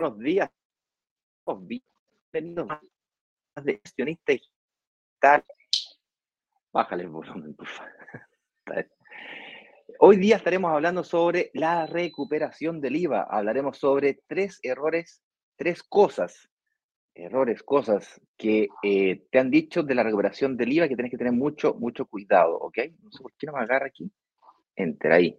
[0.00, 0.50] buenos días.
[2.32, 2.70] Bienvenidos
[3.54, 5.44] a de accionista digital.
[6.72, 7.92] Bájale el volumen, por favor.
[9.98, 13.26] Hoy día estaremos hablando sobre la recuperación del IVA.
[13.28, 15.22] Hablaremos sobre tres errores,
[15.56, 16.48] tres cosas,
[17.14, 21.18] errores, cosas que eh, te han dicho de la recuperación del IVA que tienes que
[21.18, 22.78] tener mucho, mucho cuidado, ¿ok?
[23.02, 24.10] No sé por qué no me agarra aquí.
[24.76, 25.38] Enter ahí.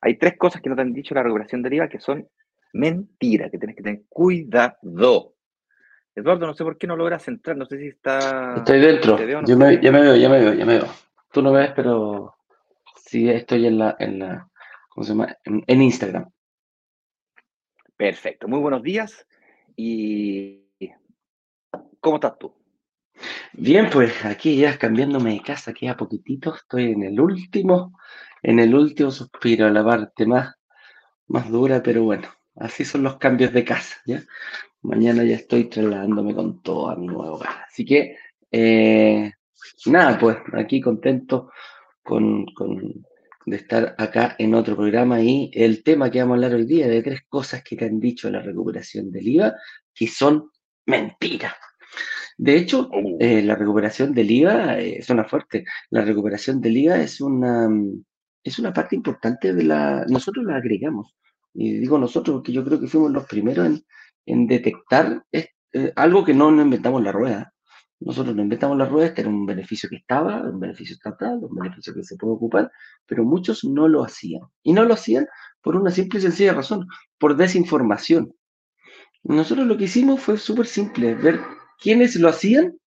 [0.00, 2.28] Hay tres cosas que no te han dicho de la recuperación del IVA que son
[2.72, 5.34] mentira, que tienes que tener cuidado.
[6.14, 8.56] Eduardo, no sé por qué no logras entrar, no sé si está...
[8.56, 10.88] Estoy dentro, yo me, ya me veo, ya me veo, ya me veo.
[11.32, 12.34] Tú no ves, pero
[12.96, 14.50] sí estoy en la, en la
[14.98, 15.38] ¿cómo se llama?
[15.44, 16.28] En, Instagram.
[17.96, 19.26] Perfecto, muy buenos días
[19.76, 20.66] y
[22.00, 22.52] ¿cómo estás tú?
[23.52, 27.96] Bien, pues aquí ya cambiándome de casa, a poquitito, estoy en el último,
[28.42, 30.56] en el último suspiro, la parte más,
[31.28, 32.28] más dura, pero bueno,
[32.60, 34.22] Así son los cambios de casa, ¿ya?
[34.82, 37.64] Mañana ya estoy trasladándome con todo a mi nuevo hogar.
[37.68, 38.16] Así que,
[38.50, 39.32] eh,
[39.86, 41.50] nada, pues aquí contento
[42.02, 42.46] con,
[43.44, 46.88] de estar acá en otro programa y el tema que vamos a hablar hoy día
[46.88, 49.54] de tres cosas que te han dicho la recuperación del IVA
[49.94, 50.50] que son
[50.86, 51.54] mentiras.
[52.36, 53.16] De hecho, oh.
[53.20, 55.64] eh, la recuperación del IVA es eh, una fuerte.
[55.90, 57.68] La recuperación del IVA es una,
[58.42, 60.04] es una parte importante de la...
[60.08, 61.14] Nosotros la agregamos
[61.54, 63.82] y digo nosotros porque yo creo que fuimos los primeros
[64.26, 65.48] en, detectar eh,
[65.96, 67.52] algo que no nos inventamos la rueda.
[68.00, 71.54] Nosotros no inventamos la rueda, este era un beneficio que estaba, un beneficio estatal, un
[71.56, 72.70] beneficio que se puede ocupar,
[73.06, 74.42] pero muchos no lo hacían.
[74.62, 75.26] Y no lo hacían
[75.62, 76.86] por una simple y sencilla razón,
[77.18, 78.32] por desinformación.
[79.24, 81.40] Nosotros lo que hicimos fue súper simple, ver
[81.80, 82.78] quiénes lo hacían,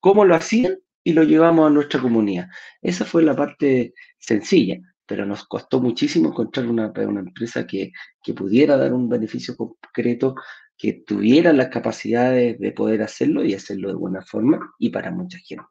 [0.00, 2.48] cómo lo hacían y lo llevamos a nuestra comunidad.
[2.82, 7.92] Esa fue la parte sencilla pero nos costó muchísimo encontrar una, una empresa que,
[8.22, 10.34] que, pudiera dar un beneficio concreto,
[10.76, 15.38] que tuviera las capacidades de poder hacerlo y hacerlo de buena forma y para mucha
[15.38, 15.64] gente.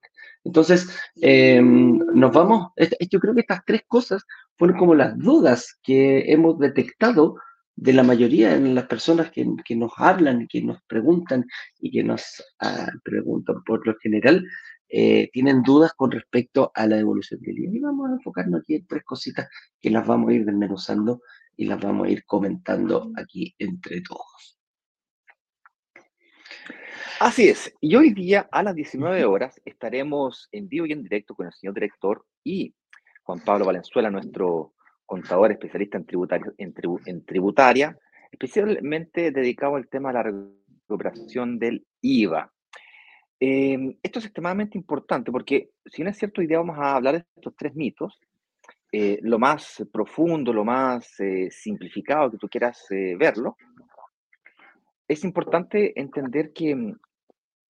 [0.44, 0.90] Entonces,
[1.22, 2.70] em, nos vamos,
[3.12, 4.26] yo creo que estas tres cosas
[4.58, 7.36] fueron como las dudas que hemos detectado
[7.76, 11.46] de la mayoría de las personas que, que nos hablan, que nos preguntan
[11.80, 14.44] y que nos ah, preguntan por lo general,
[14.90, 17.76] eh, tienen dudas con respecto a la devolución del IVA.
[17.76, 19.50] Y vamos a enfocarnos aquí en tres cositas
[19.80, 21.22] que las vamos a ir desmenuzando
[21.56, 24.58] y las vamos a ir comentando aquí entre todos.
[27.20, 27.74] Así es.
[27.82, 31.54] Y hoy día a las 19 horas estaremos en vivo y en directo con el
[31.54, 32.76] señor director y
[33.24, 34.76] Juan Pablo Valenzuela, nuestro
[35.06, 36.74] contador especialista en, tributario, en,
[37.06, 37.98] en tributaria,
[38.32, 42.54] especialmente dedicado al tema de la recuperación del IVA.
[43.40, 47.16] Em, esto es extremadamente importante porque, si no es cierto, hoy día vamos a hablar
[47.16, 48.20] de estos tres mitos,
[48.92, 53.58] eh, lo más profundo, lo más eh, simplificado que tú quieras eh, verlo,
[55.08, 57.00] es importante entender que mm,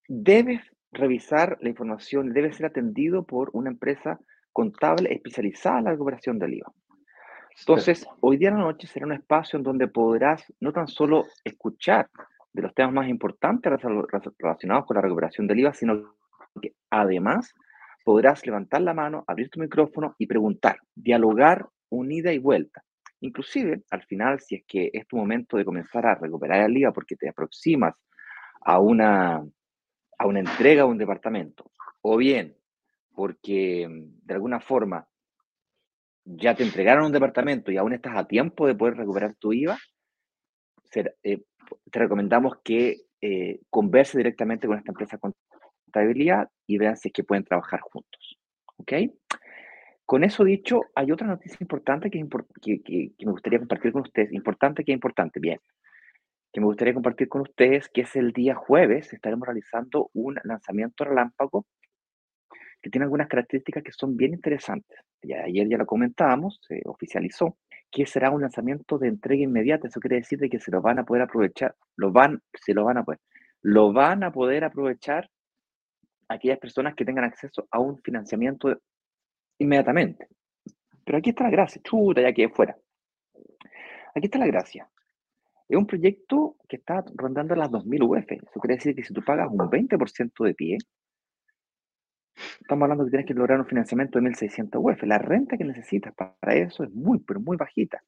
[0.08, 4.18] debes revisar la información, debe ser atendido por una empresa
[4.52, 6.72] contable especializada en la recuperación del IVA.
[7.60, 11.26] Entonces, hoy día en la noche será un espacio en donde podrás no tan solo
[11.44, 12.08] escuchar
[12.58, 13.72] de los temas más importantes
[14.36, 16.16] relacionados con la recuperación del IVA, sino
[16.60, 17.54] que además
[18.04, 22.82] podrás levantar la mano, abrir tu micrófono y preguntar, dialogar unida y vuelta.
[23.20, 26.92] Inclusive, al final, si es que es tu momento de comenzar a recuperar el IVA
[26.92, 27.94] porque te aproximas
[28.62, 29.36] a una,
[30.18, 31.70] a una entrega a un departamento,
[32.02, 32.56] o bien
[33.14, 35.06] porque de alguna forma
[36.24, 39.78] ya te entregaron un departamento y aún estás a tiempo de poder recuperar tu IVA,
[40.90, 41.44] ser, eh,
[41.90, 45.32] te recomendamos que eh, converse directamente con esta empresa de
[45.84, 48.38] contabilidad y vean si es que pueden trabajar juntos.
[48.76, 48.92] ¿Ok?
[50.04, 52.26] Con eso dicho, hay otra noticia importante que,
[52.62, 54.32] que, me gustaría compartir con ustedes.
[54.32, 55.60] Importante que importante, bien.
[56.50, 61.04] Que me gustaría compartir con ustedes, que es el día jueves, estaremos realizando un lanzamiento
[61.04, 61.66] relámpago
[62.80, 64.98] que tiene algunas características que son bien interesantes.
[65.22, 67.58] Ya, ayer ya lo comentábamos, se oficializó
[67.90, 69.88] que será un lanzamiento de entrega inmediata.
[69.88, 72.84] Eso quiere decir de que se lo van a poder aprovechar, lo van, se lo
[72.84, 73.20] van a poder,
[73.62, 75.30] lo van a poder aprovechar
[76.28, 78.80] aquellas personas que tengan acceso a un financiamiento
[79.58, 80.28] inmediatamente.
[81.04, 82.76] Pero aquí está la gracia, chuta, ya que fuera.
[84.14, 84.88] Aquí está la gracia.
[85.68, 88.32] Es un proyecto que está rondando las 2.000 UF.
[88.32, 90.78] Eso quiere decir que si tú pagas un 20% de pie,
[92.60, 95.02] Estamos hablando que tienes que lograr un financiamiento de 1.600 UF.
[95.04, 98.02] La renta que necesitas para eso es muy, pero muy bajita.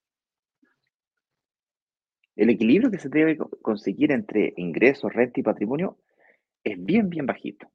[2.36, 5.98] El equilibrio que se debe conseguir entre ingresos, renta y patrimonio
[6.64, 7.70] es bien, bien bajito.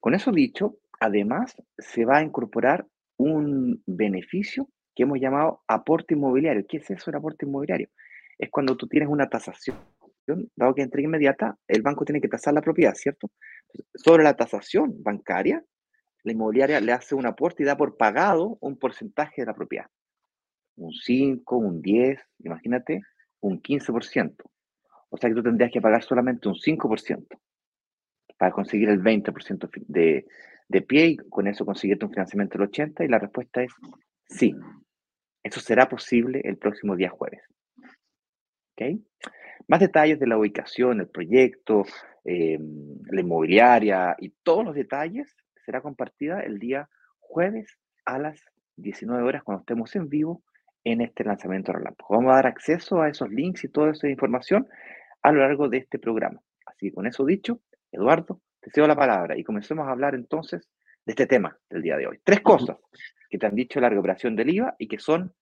[0.00, 2.86] Con eso dicho, además se va a incorporar
[3.16, 6.64] un beneficio que hemos llamado aporte inmobiliario.
[6.68, 7.88] ¿Qué es eso el aporte inmobiliario?
[8.38, 9.76] Es cuando tú tienes una tasación
[10.56, 13.30] dado que entrega inmediata, el banco tiene que tasar la propiedad, ¿cierto?
[13.94, 15.64] Sobre la tasación bancaria,
[16.22, 19.86] la inmobiliaria le hace un aporte y da por pagado un porcentaje de la propiedad.
[20.76, 23.02] Un 5, un 10, imagínate,
[23.40, 24.34] un 15%.
[25.10, 27.26] O sea que tú tendrías que pagar solamente un 5%
[28.36, 30.26] para conseguir el 20% de,
[30.68, 33.72] de pie y con eso conseguirte un financiamiento del 80% y la respuesta es
[34.26, 34.54] sí.
[35.42, 37.42] Eso será posible el próximo día jueves.
[38.78, 39.04] ¿Okay?
[39.66, 41.84] Más detalles de la ubicación, el proyecto,
[42.24, 45.34] em, la inmobiliaria y todos los detalles
[45.66, 46.88] será compartida el día
[47.18, 48.40] jueves a las
[48.76, 50.44] 19 horas cuando estemos en vivo
[50.84, 52.14] en este lanzamiento relámpago.
[52.14, 54.68] Vamos a dar acceso a esos links y toda esa información
[55.22, 56.40] a lo largo de este programa.
[56.64, 57.60] Así que con eso dicho,
[57.90, 60.70] Eduardo, te cedo la palabra y comencemos a hablar entonces
[61.04, 62.20] de este tema del día de hoy.
[62.22, 62.76] Tres cosas
[63.28, 65.34] que te han dicho la recuperación del IVA y que son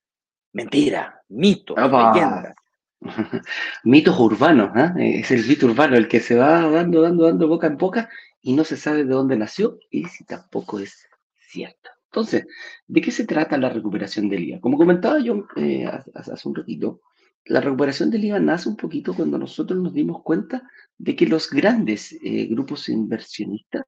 [0.54, 2.56] mentira, mitos, leyendas.
[3.84, 5.20] Mitos urbanos, ¿eh?
[5.20, 8.08] es el mito urbano, el que se va dando, dando, dando boca en boca
[8.40, 11.06] y no se sabe de dónde nació y si tampoco es
[11.48, 11.90] cierto.
[12.06, 12.46] Entonces,
[12.86, 14.60] ¿de qué se trata la recuperación del IVA?
[14.60, 17.02] Como comentaba yo eh, hace un ratito,
[17.44, 20.62] la recuperación del IVA nace un poquito cuando nosotros nos dimos cuenta
[20.96, 23.84] de que los grandes eh, grupos inversionistas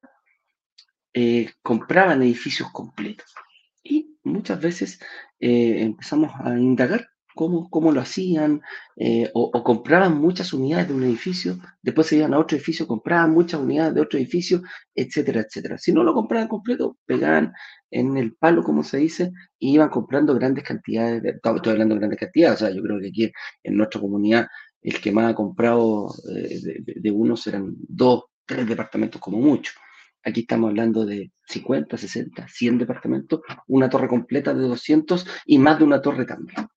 [1.61, 3.33] compraban edificios completos.
[3.83, 4.99] Y muchas veces
[5.39, 7.09] empezamos a indagar
[7.69, 8.61] cómo, lo hacían,
[8.97, 13.31] eh, o, compraban muchas unidades de un edificio, después se iban a otro edificio, compraban
[13.31, 14.61] muchas unidades de otro edificio,
[14.93, 15.77] etcétera, etcétera.
[15.77, 17.53] Si no lo compraban completo, pegaban
[17.91, 21.99] en el palo, como se dice, y iban comprando grandes cantidades, de, estoy hablando de
[21.99, 23.31] grandes cantidades, o sea, yo creo que aquí
[23.63, 24.47] en nuestra comunidad
[24.81, 29.71] el que más ha comprado eh, de, de, unos eran dos, tres departamentos como mucho.
[30.23, 35.79] Aquí estamos hablando de 50, 60, 100 departamentos, una torre completa de 200 y más
[35.79, 36.67] de una torre también.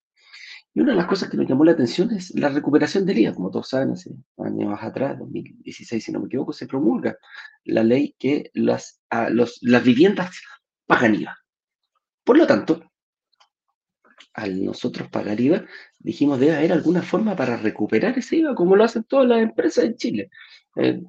[0.74, 3.34] Y una de las cosas que nos llamó la atención es la recuperación del IVA.
[3.34, 7.16] Como todos saben, hace años atrás, 2016, si no me equivoco, se promulga
[7.64, 10.30] la ley que las, las viviendas
[10.86, 11.36] pagan IVA.
[12.24, 12.82] Por lo tanto,
[14.32, 15.66] al nosotros pagar IVA,
[15.98, 19.84] dijimos debe haber alguna forma para recuperar ese IVA, como lo hacen todas las empresas
[19.84, 20.30] en Chile.
[20.76, 21.02] Eh,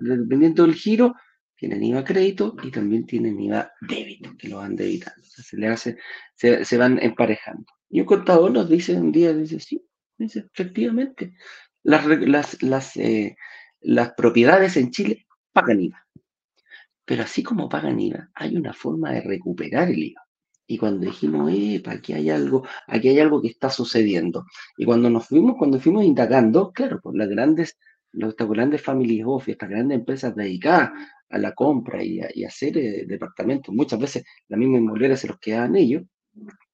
[0.00, 1.16] dependiendo del giro,
[1.56, 5.20] tienen IVA crédito y también tienen IVA débito, que lo van debitando.
[5.24, 5.98] se, le hace,
[6.36, 7.66] se van emparejando.
[7.90, 9.84] Y un contador nos dice un día, dice, sí,
[10.16, 11.34] dice, efectivamente,
[11.82, 13.36] las, las, las, eh,
[13.80, 16.06] las propiedades en Chile pagan IVA.
[17.04, 20.22] Pero así como pagan IVA, hay una forma de recuperar el IVA.
[20.68, 24.44] Y cuando dijimos, epa, aquí hay algo, aquí hay algo que está sucediendo.
[24.76, 27.76] Y cuando nos fuimos, cuando fuimos indagando, claro, pues las grandes,
[28.12, 30.90] los, grandes family office, estas grandes empresas dedicadas
[31.28, 35.40] a la compra y a, hacer eh, departamentos, muchas veces la misma inmobiliaria se los
[35.40, 36.04] quedaban ellos,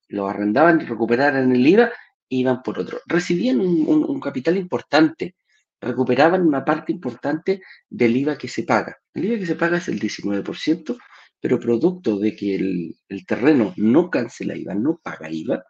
[0.08, 1.92] lo arrendaban recuperaran el IVA,
[2.28, 3.00] iban por otro.
[3.06, 5.36] Recibían un, capital importante,
[5.80, 8.96] recuperaban una parte importante del IVA que se paga.
[9.14, 10.98] El IVA que se paga es el 19%,
[11.40, 15.64] pero producto de que el, terreno no cancela IVA, no paga IVA,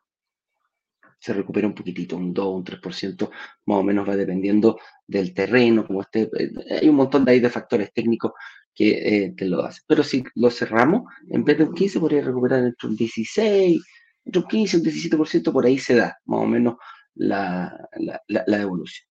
[1.18, 3.30] se recupera un poquitito, un 2, un 3%,
[3.66, 6.30] más o menos va dependiendo del terreno, como esté.
[6.38, 6.52] Eh,
[6.82, 8.32] hay un montón de, ahí de factores técnicos
[8.74, 9.82] que te eh, lo hacen.
[9.88, 13.82] Pero si lo cerramos, en vez de un 15, podría recuperar entre un 16,
[14.26, 16.76] entre un 15 y un 17% por ahí se da, más o menos,
[17.14, 17.88] la,
[18.28, 19.08] la, devolución.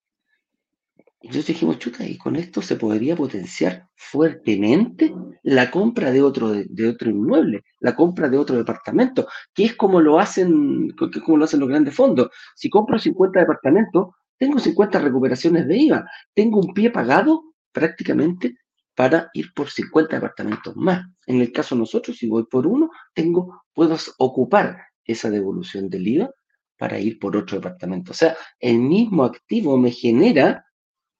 [1.21, 6.87] Entonces dijimos, chuta, y con esto se podría potenciar fuertemente la compra de otro, de,
[6.87, 10.89] otro inmueble, la compra de otro departamento, que es como lo hacen,
[11.25, 12.29] como lo hacen los grandes fondos.
[12.55, 16.05] Si compro 50 departamentos, tengo 50 recuperaciones de IVA,
[16.35, 18.57] tengo un pie pagado prácticamente
[18.93, 21.05] para ir por 50 departamentos más.
[21.25, 26.07] En el caso de nosotros, si voy por uno, tengo, puedo ocupar esa devolución del
[26.07, 26.31] IVA
[26.77, 28.11] para ir por otro departamento.
[28.11, 30.65] O sea, el mismo activo me genera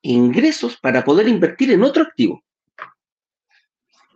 [0.01, 2.43] ingresos para poder invertir en otro activo.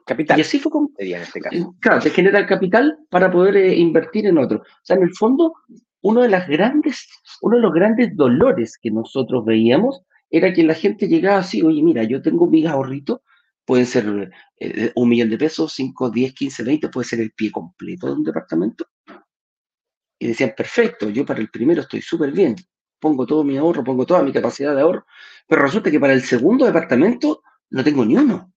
[0.06, 0.38] Capital.
[0.40, 0.90] Y así fue como...
[0.98, 1.56] En este caso.
[1.56, 4.60] Eh, claro, se genera capital para poder eh, invertir en otro.
[4.60, 5.54] O sea, en el fondo,
[6.02, 7.08] uno de, las grandes,
[7.42, 11.82] uno de los grandes dolores que nosotros veíamos era que la gente llegaba así, oye,
[11.82, 13.22] mira, yo tengo mis ahorritos,
[13.66, 17.52] pueden ser eh, un millón de pesos, 5, 10, 15, 20, puede ser el pie
[17.52, 18.88] completo de un departamento
[20.20, 22.56] y decían, perfecto, yo para el primero estoy súper bien,
[23.00, 25.06] pongo todo mi ahorro, pongo toda mi capacidad de ahorro,
[25.48, 28.52] pero resulta que para el segundo departamento no tengo ni uno.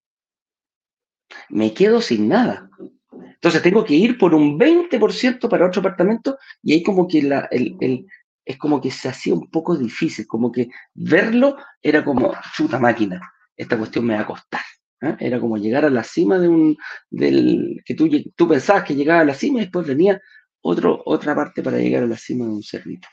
[1.48, 2.68] Me quedo sin nada.
[3.12, 7.48] Entonces tengo que ir por un 20% para otro departamento y ahí como que la,
[7.50, 8.06] el,
[8.44, 13.20] es como que se hacía un poco difícil, como que verlo era como, chuta máquina,
[13.56, 14.62] esta cuestión me va a costar.
[15.00, 15.16] ¿eh?
[15.18, 16.76] Era como llegar a la cima de un,
[17.10, 20.20] del, que tú, tú pensabas que llegaba a la cima y después venía
[20.62, 23.08] otro, otra parte para llegar a la cima de un cerrito.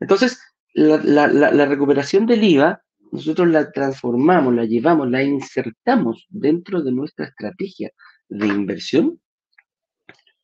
[0.00, 0.40] Entonces,
[0.74, 2.82] la, recuperación del IVA,
[3.12, 7.90] nosotros la transformamos, la llevamos, la insertamos dentro de nuestra estrategia
[8.28, 9.20] de inversión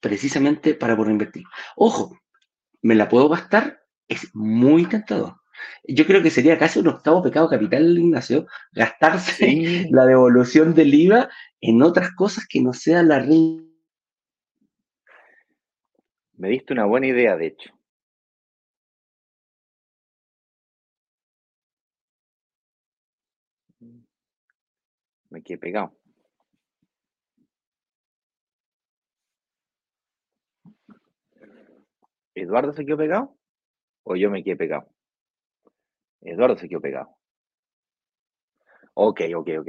[0.00, 1.44] precisamente para poder invertir.
[1.76, 2.18] Ojo,
[2.82, 3.80] ¿me la puedo gastar?
[4.08, 5.36] Es muy tentador.
[5.84, 11.28] Yo creo que sería casi un octavo pecado capital, Ignacio, gastarse la devolución del IVA
[11.60, 13.18] en otras cosas que no sea la
[16.40, 17.70] Me diste una buena idea, de hecho.
[25.28, 25.92] Me quedé pegado.
[32.34, 33.36] ¿Eduardo se quedó pegado?
[34.04, 34.88] ¿O yo me quedé pegado?
[36.22, 37.18] Eduardo se quedó pegado.
[38.94, 39.68] Ok, ok, ok.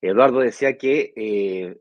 [0.00, 1.76] Eduardo decía que, eh,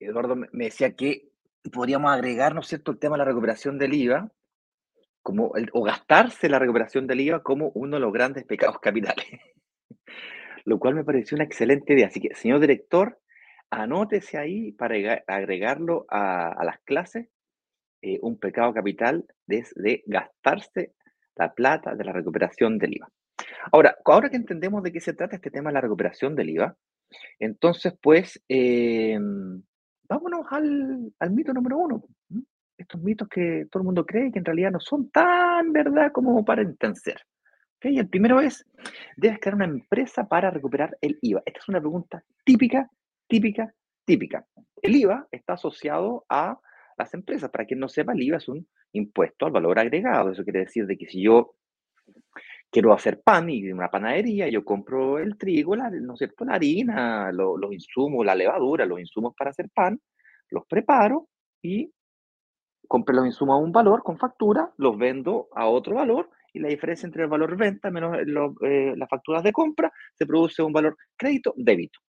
[0.00, 1.27] Eduardo me decía que
[1.68, 4.30] podríamos agregar, ¿no es cierto?, el tema de la recuperación del IVA,
[5.22, 9.26] como o gastarse la recuperación del IVA como uno de los grandes pecados capitales.
[10.64, 12.08] Lo cual me pareció una excelente idea.
[12.08, 13.18] Así que, señor director,
[13.70, 17.28] anótese ahí para agregarlo a, las clases,
[18.02, 20.94] eh, un pecado capital de gastarse
[21.36, 23.08] la plata de la recuperación del IVA.
[23.72, 26.76] Ahora, ahora que entendemos de qué se trata este tema de la recuperación del IVA,
[27.38, 29.62] entonces, pues, em,
[30.08, 32.04] vámonos al, mito número uno.
[32.76, 36.44] Estos mitos que todo el mundo cree que en realidad no son tan verdad como
[36.44, 37.20] para entender.
[37.76, 37.98] ¿Okay?
[37.98, 38.64] El primero es,
[39.16, 41.42] debes crear una empresa para recuperar el IVA.
[41.44, 42.90] Esta es una pregunta típica,
[43.26, 43.72] típica,
[44.04, 44.46] típica.
[44.80, 46.58] El IVA está asociado a
[46.96, 47.50] las empresas.
[47.50, 50.30] Para quien no sepa, el IVA es un impuesto al valor agregado.
[50.30, 51.54] Eso quiere decir de que si yo
[52.70, 56.44] quiero hacer pan y una panadería, yo compro el trigo, la, ¿no es cierto?
[56.44, 60.00] la harina, los insumos, la levadura, los insumos para hacer pan,
[60.50, 61.28] los preparo
[61.62, 61.92] y
[62.86, 66.68] compro los insumos a un valor con factura, los vendo a otro valor y la
[66.68, 70.96] diferencia entre el valor venta menos eh, las facturas de compra se produce un valor
[71.16, 72.00] crédito débito.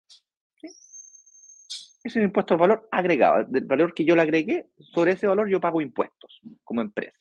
[2.02, 5.50] Es un impuesto al valor agregado, del valor que yo le agregué, sobre ese valor
[5.50, 7.18] yo pago impuestos como empresa.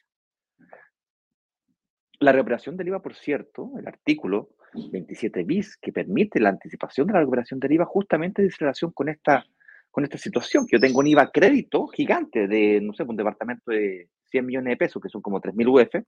[2.21, 7.13] La recuperación del IVA, por cierto, el artículo 27 bis que permite la anticipación de
[7.13, 9.47] la recuperación del IVA justamente dice relación con esta,
[9.91, 13.71] con esta situación, que yo tengo un IVA crédito gigante de, no sé, un departamento
[13.71, 16.05] de 100 millones de pesos, que son como 3.000 UF,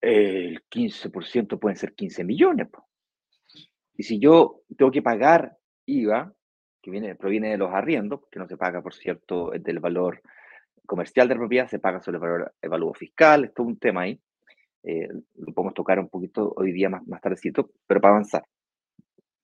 [0.00, 2.68] el 15% pueden ser 15 millones.
[3.96, 6.32] Y si yo tengo que pagar IVA,
[6.82, 10.20] que viene, proviene de los arriendos, que no se paga, por cierto, del valor
[10.86, 14.20] comercial de propiedad se paga sobre el valor evaluado fiscal, es un tema ahí.
[14.82, 18.44] Eh, lo podemos tocar un poquito hoy día más, más tardecito, pero para avanzar.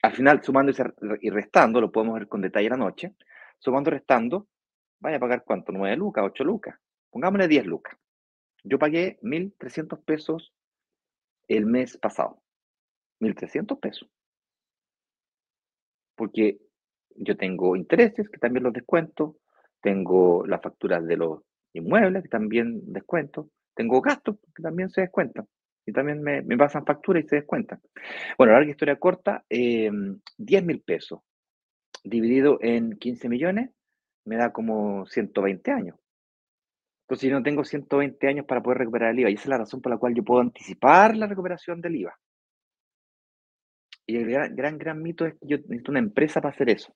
[0.02, 0.73] Al final, sumando
[1.20, 3.14] y restando, lo podemos ver con detalle la noche,
[3.59, 4.49] sumando y restando,
[4.99, 6.78] vaya a pagar cuánto, 9 lucas, 8 lucas,
[7.11, 7.97] pongámosle 10 lucas.
[8.64, 10.52] Yo pagué 1.300 pesos
[11.49, 12.42] el mes pasado.
[13.20, 14.09] 1.300 pesos.
[16.14, 16.59] Porque
[17.16, 19.37] yo tengo intereses que también los descuento,
[19.80, 25.46] tengo las facturas de los inmuebles, que también descuento, tengo gastos que también se descuentan,
[25.87, 27.80] y también me, pasan facturas y se descuentan.
[28.37, 31.20] Bueno, larga historia corta, 10 em, mil pesos
[32.04, 33.70] dividido en 15 millones
[34.25, 35.96] me da como 120 años.
[37.04, 39.58] Entonces yo no tengo 120 años para poder recuperar el IVA y esa es la
[39.58, 42.18] razón por la cual yo puedo anticipar la recuperación del IVA.
[44.06, 46.94] Y el gran, gran, gran mito es que yo necesito una empresa para hacer eso.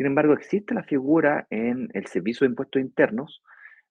[0.00, 3.42] Sin embargo, existe la figura en el Servicio de Impuestos Internos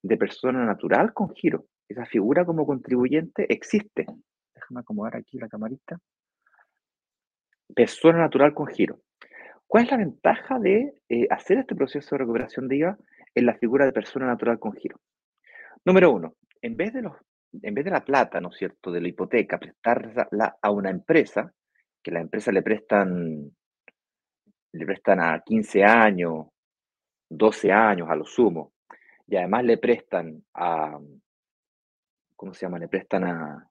[0.02, 1.66] de persona natural con giro.
[1.88, 4.06] Esa figura como contribuyente existe.
[4.52, 6.00] Déjame acomodar aquí la camarita.
[7.72, 8.98] Persona natural con giro.
[9.68, 12.98] ¿Cuál es la ventaja de eh, hacer este proceso de recuperación de IVA
[13.36, 14.98] en la figura de persona natural con giro?
[15.84, 17.14] Número uno, en vez de, los,
[17.52, 21.54] en vez de la plata, ¿no es cierto?, de la hipoteca, prestarla a una empresa,
[22.02, 23.52] que la empresa le prestan
[24.72, 26.46] le prestan a 15 años,
[27.28, 28.72] 12 años a lo sumo,
[29.26, 30.98] y además le prestan a,
[32.36, 32.78] ¿cómo se llama?
[32.78, 33.70] Le prestan a,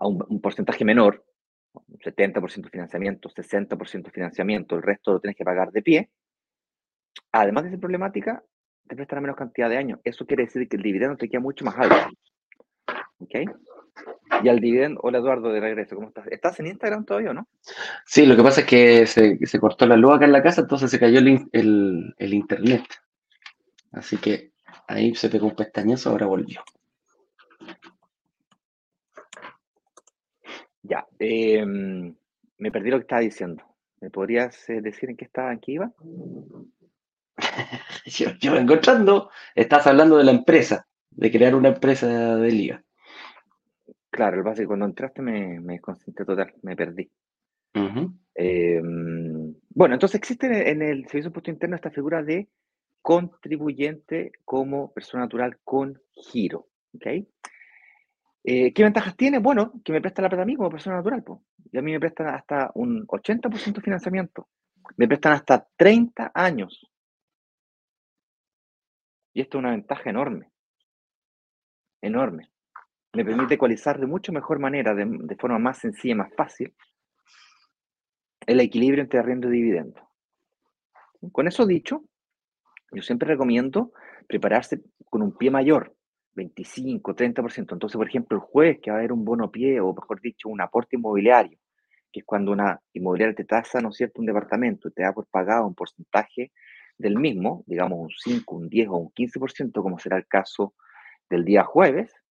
[0.00, 1.24] a un, porcentaje menor,
[1.74, 6.10] 70% financiamiento, 60% financiamiento, el resto lo tienes que pagar de pie.
[7.30, 8.42] Además de esa problemática,
[8.88, 10.00] te prestan a menos cantidad de años.
[10.04, 12.10] Eso quiere decir que el dividendo te queda mucho más alto.
[13.18, 13.34] ¿Ok?
[14.42, 16.26] Y al dividendo, hola Eduardo, de regreso, ¿cómo estás?
[16.26, 17.48] ¿Estás en Instagram todavía o no?
[18.04, 20.90] Sí, lo que pasa es que se, cortó la luz acá en la casa, entonces
[20.90, 22.84] se cayó el, internet.
[23.92, 24.52] Así que
[24.88, 26.62] ahí se pegó un pestañazo, ahora volvió.
[30.82, 32.14] Ya, em,
[32.58, 33.62] me perdí lo que estaba diciendo.
[34.00, 35.92] ¿Me podrías eh, decir en qué estaba, en qué iba?
[38.06, 42.82] yo, yo vengo entrando, estás hablando de la empresa, de crear una empresa de liga.
[44.12, 47.10] Claro, el básico, cuando entraste me, me desconcentré total, me perdí.
[48.34, 52.50] Em, bueno, entonces existe en el Servicio de Impuesto Interno esta figura de
[53.00, 56.68] contribuyente como persona natural con giro.
[56.94, 57.26] ¿okay?
[58.44, 59.38] Eh, ¿Qué ventajas tiene?
[59.38, 61.24] Bueno, que me presta la plata a mí como persona natural.
[61.72, 64.46] Y a mí me prestan hasta un 80% de financiamiento.
[64.98, 66.86] Me prestan hasta 30 años.
[69.32, 70.50] Y esto es una ventaja enorme.
[72.02, 72.51] Enorme.
[73.14, 76.74] Me permite ecualizar de mucho mejor manera, de, forma más sencilla más fácil,
[78.46, 80.00] el equilibrio entre arriendo y dividendo.
[81.30, 82.04] Con eso dicho,
[82.90, 83.92] yo siempre recomiendo
[84.26, 85.94] prepararse con un pie mayor,
[86.34, 87.74] 25, 30%.
[87.74, 90.48] Entonces, por ejemplo, el jueves que va a haber un bono pie, o mejor dicho,
[90.48, 91.58] un aporte inmobiliario,
[92.10, 95.12] que es cuando una inmobiliaria te tasa, ¿no es cierto?, un departamento y te da
[95.12, 96.50] por pagado un porcentaje
[96.96, 100.74] del mismo, digamos un 5, un 10 o un 15%, como será el caso
[101.28, 102.21] del día jueves,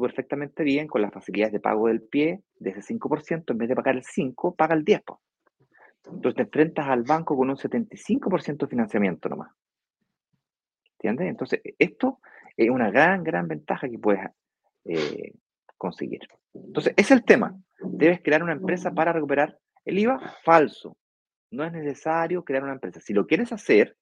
[0.00, 3.76] perfectamente bien con las facilidades de pago del pie de ese 5%, en vez de
[3.76, 5.18] pagar el 5, paga el 10%.
[6.06, 9.52] Entonces te enfrentas al banco con un 75% de financiamiento nomás.
[10.92, 11.28] ¿Entiendes?
[11.28, 12.20] Entonces, esto
[12.56, 14.20] es una gran, gran ventaja que puedes
[14.84, 15.32] eh,
[15.76, 16.20] conseguir.
[16.52, 17.58] Entonces, es el tema.
[17.80, 20.96] Debes crear una empresa para recuperar el IVA falso.
[21.50, 23.00] No es necesario crear una empresa.
[23.00, 23.96] Si lo quieres hacer,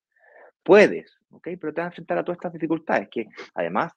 [0.63, 1.49] puedes, ¿ok?
[1.61, 3.93] Pero te vas a enfrentar a todas estas dificultades, que además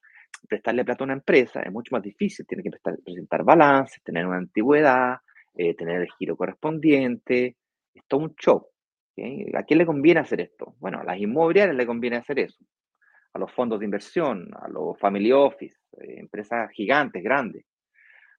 [0.48, 2.46] prestarle plata a una empresa es mucho más difícil.
[2.46, 2.72] Tiene que
[3.04, 5.18] presentar balances, tener una antigüedad,
[5.56, 7.58] eh, tener el giro correspondiente,
[7.94, 8.68] es todo un show.
[9.54, 10.76] ¿A quién le conviene hacer esto?
[10.80, 12.64] Bueno, a las inmobiliarias le conviene hacer eso.
[13.34, 17.66] A los fondos de inversión, a los family office, eh, empresas gigantes, grandes.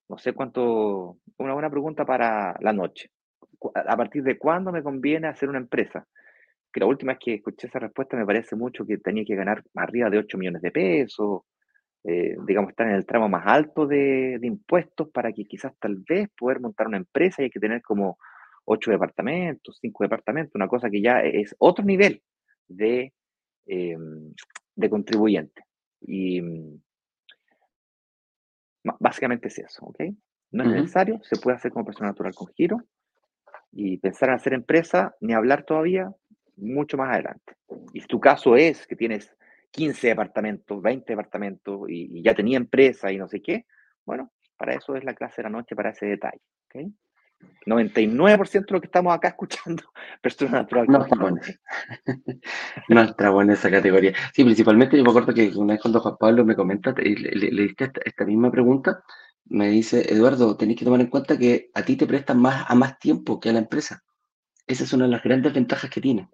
[0.09, 1.19] No sé cuánto.
[1.39, 3.11] Una buena pregunta para la noche.
[3.75, 6.07] ¿A partir de cuándo me conviene hacer una empresa?
[6.73, 9.63] Que la última vez que escuché esa respuesta me parece mucho que tenía que ganar
[9.75, 11.43] arriba de 8 millones de pesos,
[12.05, 15.97] eh, digamos, estar en el tramo más alto de, de, impuestos para que quizás tal
[15.97, 18.19] vez poder montar una empresa y hay que tener como
[18.65, 22.23] ocho departamentos, cinco departamentos, una cosa que ya es otro nivel
[22.69, 23.13] de,
[23.67, 23.97] eh,
[24.75, 25.65] de contribuyente.
[26.01, 26.81] Y mm,
[28.99, 30.01] básicamente es eso, ¿ok?
[30.51, 32.79] No es necesario, se puede hacer como persona natural con giro
[33.71, 36.13] y pensar en hacer empresa, ni hablar todavía,
[36.57, 37.55] mucho más adelante.
[37.95, 39.35] Y si tu caso es que tienes
[39.73, 43.67] 15 departamentos, 20 departamentos y, ya tenía empresa y no sé qué,
[44.05, 46.41] bueno, para eso es la clase de la noche, para ese detalle.
[46.67, 46.93] ¿okay?
[47.67, 49.83] 99% de lo que estamos acá escuchando,
[50.21, 50.87] persona natural.
[50.89, 51.41] No está bueno.
[52.89, 54.13] no está bueno esa categoría.
[54.33, 57.63] Sí, principalmente yo me acuerdo que una vez cuando Juan Pablo me comenta, le, le,
[57.63, 59.03] diste esta, misma pregunta,
[59.47, 62.75] me dice, Eduardo, tenéis que tomar en cuenta que a ti te prestan más a
[62.75, 64.03] más tiempo que a la empresa.
[64.67, 66.29] Esa es una de las grandes ventajas que tiene.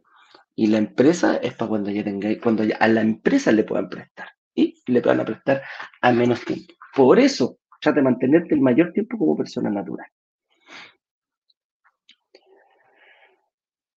[0.59, 3.89] Y la empresa es para cuando ya tengáis, cuando ya a la empresa le puedan
[3.89, 4.31] prestar.
[4.57, 5.63] Y le puedan prestar
[6.01, 6.75] a menos tiempo.
[6.97, 10.09] Por eso, trata de mantenerte el mayor tiempo como persona natural.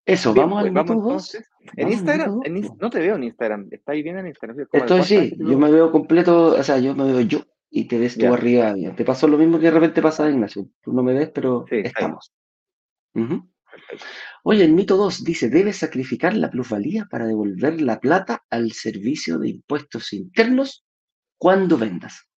[0.06, 1.38] Eso, vamos a al pues, vamos
[1.78, 2.42] En Instagram,
[2.80, 4.68] no te veo en Instagram, está ahí bien en Instagram.
[4.72, 7.40] Esto sí, yo me veo completo, o sea, yo me veo yo
[7.72, 8.76] y te ves tú arriba.
[8.96, 10.68] Te pasó lo mismo que de repente pasa, Ignacio.
[10.84, 12.32] Tú no me ves, pero estamos.
[14.44, 19.38] Oye, el mito 2 dice, debes sacrificar la plusvalía para devolver la plata al servicio
[19.38, 20.86] de impuestos internos
[21.38, 22.28] cuando vendas.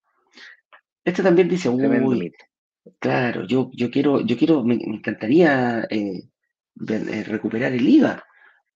[1.04, 2.32] Este también dice, uy,
[2.98, 6.22] claro, yo, yo quiero, yo quiero, me, encantaría eh,
[6.88, 8.24] eh, recuperar el IVA.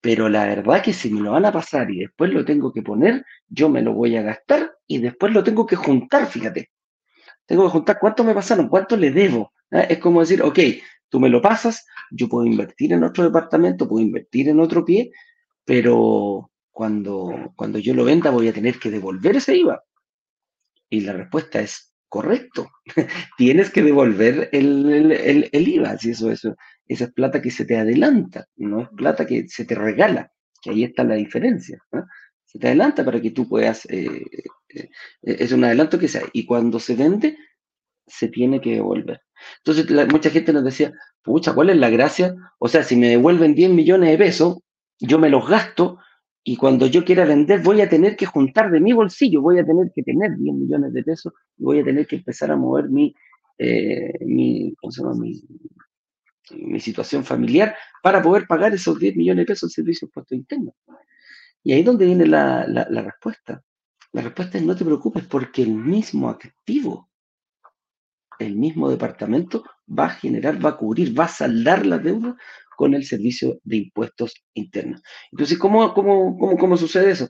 [0.01, 2.81] Pero la verdad que si me lo van a pasar y después lo tengo que
[2.81, 6.71] poner, yo me lo voy a gastar y después lo tengo que juntar, fíjate.
[7.45, 9.51] Tengo que juntar cuánto me pasaron, cuánto le debo.
[9.71, 9.81] ¿Ah?
[9.81, 10.59] Es como decir, ok,
[11.09, 15.11] tú me lo pasas, yo puedo invertir en otro departamento, puedo invertir en otro pie,
[15.65, 19.83] pero cuando, cuando yo lo venda voy a tener que devolver ese IVA.
[20.89, 22.69] Y la respuesta es correcto.
[23.37, 25.11] Tienes que devolver el,
[25.51, 26.55] el, IVA, si eso, eso,
[26.87, 30.71] esa es plata que se te adelanta, no es plata que se te regala, que
[30.71, 31.79] ahí está la diferencia.
[32.45, 34.25] Se te adelanta para que tú puedas, eh,
[34.69, 34.89] eh,
[35.21, 37.37] es un adelanto que sea, y cuando se vende,
[38.07, 39.21] se tiene que devolver.
[39.63, 40.91] Entonces, mucha gente nos decía,
[41.23, 42.35] pucha, ¿cuál es la gracia?
[42.59, 44.59] O sea, si me devuelven 10 millones de pesos,
[44.99, 45.99] yo me los gasto
[46.43, 49.65] y cuando yo quiera vender voy a tener que juntar de mi bolsillo, voy a
[49.65, 52.89] tener que tener 10 millones de pesos y voy a tener que empezar a mover
[52.89, 53.13] mi,
[53.57, 55.15] eh, mi, ¿cómo se llama?
[55.15, 60.73] mi, situación familiar para poder pagar esos 10 millones de pesos de servicios impuestos internos.
[61.63, 63.61] Y ahí es donde viene la, la, respuesta.
[64.13, 67.08] La respuesta es no te preocupes porque el mismo activo,
[68.39, 72.35] el mismo departamento va a generar, va a cubrir, va a saldar la deuda
[72.75, 75.01] con el servicio de impuestos internos.
[75.31, 77.29] Entonces, ¿cómo, cómo, cómo, cómo sucede eso?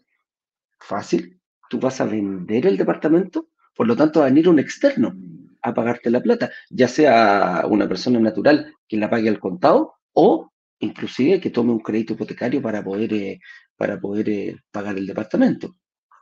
[0.80, 1.40] Fácil.
[1.70, 5.16] Tú vas a vender el departamento, por lo tanto va a venir un externo
[5.62, 10.52] a pagarte la plata, ya sea una persona natural que la pague al contado o
[10.80, 13.40] inclusive que tome un crédito hipotecario para poder, eh,
[13.76, 15.76] para poder eh, pagar el departamento.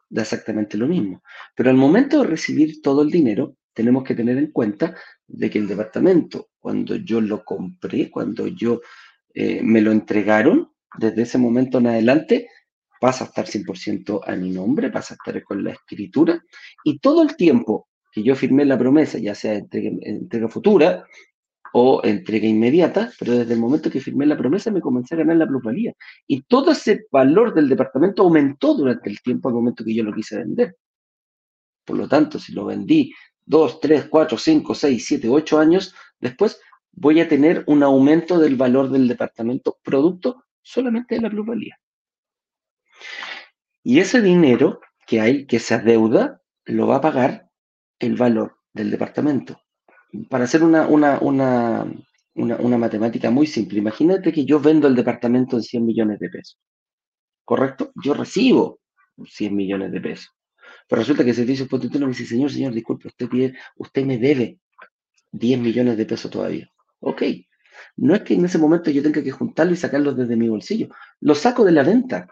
[0.10, 1.21] Da exactamente lo mismo.
[1.56, 4.95] Pero al momento de recibir todo el dinero, tenemos que tener en cuenta
[5.27, 8.81] de que el departamento, cuando yo lo compré, cuando yo
[9.35, 12.49] eh, me lo entregaron, desde ese momento en adelante,
[12.99, 16.43] pasa a estar 100% a mi nombre, pasa a estar con la escritura,
[16.83, 21.05] y todo el tiempo que yo firmé la promesa, ya sea entrega, futura
[21.71, 25.37] o entrega inmediata, pero desde el momento que firmé la promesa me comencé a ganar
[25.37, 25.93] la plusvalía.
[26.25, 30.13] Y todo ese valor del departamento aumentó durante el tiempo al momento que yo lo
[30.13, 30.77] quise vender.
[31.85, 33.13] Por lo tanto, si lo vendí
[33.47, 38.55] 2, 3, 4, 5, 6, 7, 8 años después, voy a tener un aumento del
[38.55, 41.79] valor del departamento producto solamente de la plusvalía.
[43.83, 47.49] Y ese dinero que hay, que se adeuda, lo va a pagar
[47.99, 49.62] el valor del departamento.
[50.29, 51.86] Para hacer una, una, una,
[52.36, 56.60] una, matemática muy simple, imagínate que yo vendo el departamento en 100 millones de pesos.
[57.45, 57.91] ¿Correcto?
[58.03, 58.79] Yo recibo
[59.25, 60.37] 100 millones de pesos.
[60.88, 64.17] Pero resulta que el servicio potente me dice, señor, señor, disculpe, usted, pide, usted me
[64.17, 64.60] debe
[65.32, 66.69] 10 millones de pesos todavía.
[67.00, 67.23] Ok.
[67.97, 70.89] No es que en ese momento yo tenga que juntarlo y sacarlo desde mi bolsillo.
[71.19, 72.28] Lo saco de la venta.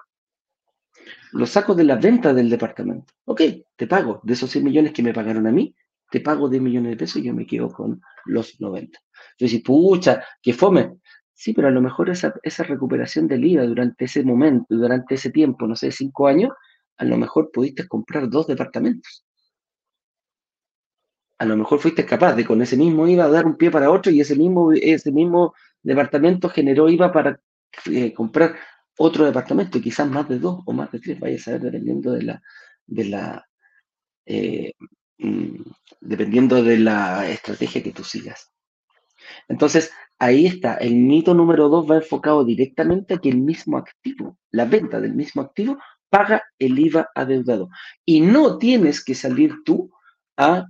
[1.33, 3.13] Lo saco de la venta del departamento.
[3.25, 3.41] Ok,
[3.75, 4.21] te pago.
[4.23, 5.75] De esos 100 millones que me pagaron a mí,
[6.09, 8.97] te pago 10 millones de pesos y yo me quedo con los 90.
[9.37, 10.97] Yo decía, pucha, que fome.
[11.33, 15.31] Sí, pero a lo mejor esa, esa recuperación del IVA durante ese momento, durante ese
[15.31, 16.51] tiempo, no sé, cinco años,
[16.97, 19.25] a lo mejor pudiste comprar dos departamentos.
[21.37, 24.11] A lo mejor fuiste capaz de con ese mismo IVA dar un pie para otro
[24.11, 25.53] y ese mismo, ese mismo
[25.83, 27.39] departamento generó IVA para
[27.91, 28.55] eh, comprar
[28.97, 32.23] otro departamento, quizás más de dos o más de tres, vaya a saber dependiendo de
[32.23, 32.41] la,
[32.85, 33.45] de la
[34.25, 34.73] eh,
[35.17, 35.61] mm,
[36.01, 38.51] dependiendo de la estrategia que tú sigas.
[39.47, 44.37] Entonces, ahí está, el mito número dos va enfocado directamente a que el mismo activo,
[44.51, 45.77] la venta del mismo activo,
[46.09, 47.69] paga el IVA adeudado.
[48.05, 49.91] Y no tienes que salir tú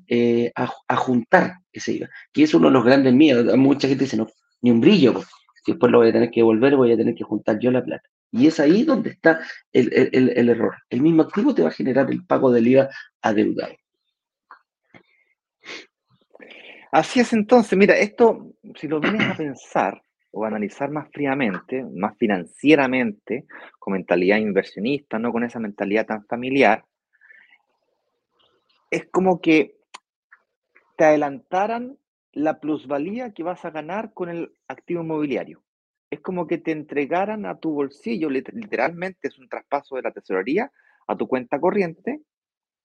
[0.07, 3.55] eh, a, juntar ese IVA, que es uno de los grandes miedos.
[3.57, 4.27] Mucha gente dice, no,
[4.61, 5.27] ni un brillo, pues,
[5.65, 8.07] después lo voy a tener que devolver, voy a tener que juntar yo la plata.
[8.31, 9.39] Y es ahí donde está
[9.71, 10.75] el, el error.
[10.89, 12.89] El mismo activo te va a generar el pago del IVA
[13.21, 13.73] adeudado.
[16.95, 20.01] Así es entonces, mira, esto, si lo vienes a pensar,
[20.35, 23.45] o analizar más fríamente, más financieramente,
[23.79, 26.83] con mentalidad inversionista, no con esa mentalidad tan familiar,
[28.91, 29.77] es como que
[30.97, 31.97] te adelantaran
[32.33, 35.63] la plusvalía que vas a ganar con el activo inmobiliario.
[36.09, 40.69] Es como que te entregaran a tu bolsillo, literalmente es un traspaso de la tesorería
[41.07, 42.19] a tu cuenta corriente,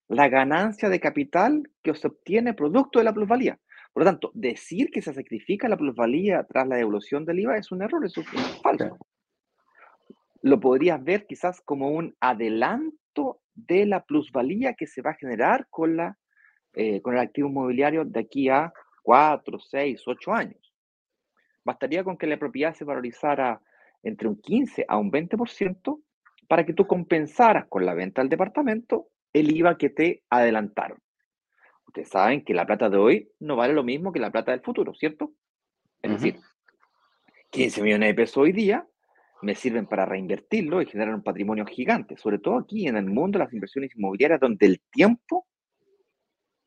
[0.07, 3.59] la ganancia de capital que se obtiene producto de la plusvalía.
[3.92, 7.72] Por lo tanto, decir que se sacrifica la plusvalía tras la devolución del IVA es
[7.72, 8.14] un error, es
[8.62, 8.96] falso.
[10.42, 15.66] Lo podrías ver quizás como un adelanto de la plusvalía que se va a generar
[15.70, 16.16] con, la,
[16.74, 18.72] eh, con el activo inmobiliario de aquí a
[19.03, 20.74] 4, 6, 8 años.
[21.64, 23.61] Bastaría con que la propiedad se valorizara
[24.03, 26.00] entre un 15 a un 20%
[26.48, 30.98] para que tú compensaras con la venta del departamento el IVA que te adelantaron.
[31.90, 34.61] Ustedes saben que la plata de hoy no vale lo mismo que la plata del
[34.61, 35.33] futuro, ¿cierto?
[36.00, 36.38] Es decir,
[37.50, 38.87] 15 millones de pesos hoy día
[39.42, 43.40] me sirven para reinvertirlo y generar un patrimonio gigante, sobre todo aquí en el mundo
[43.40, 45.48] de las inversiones inmobiliarias, donde el tiempo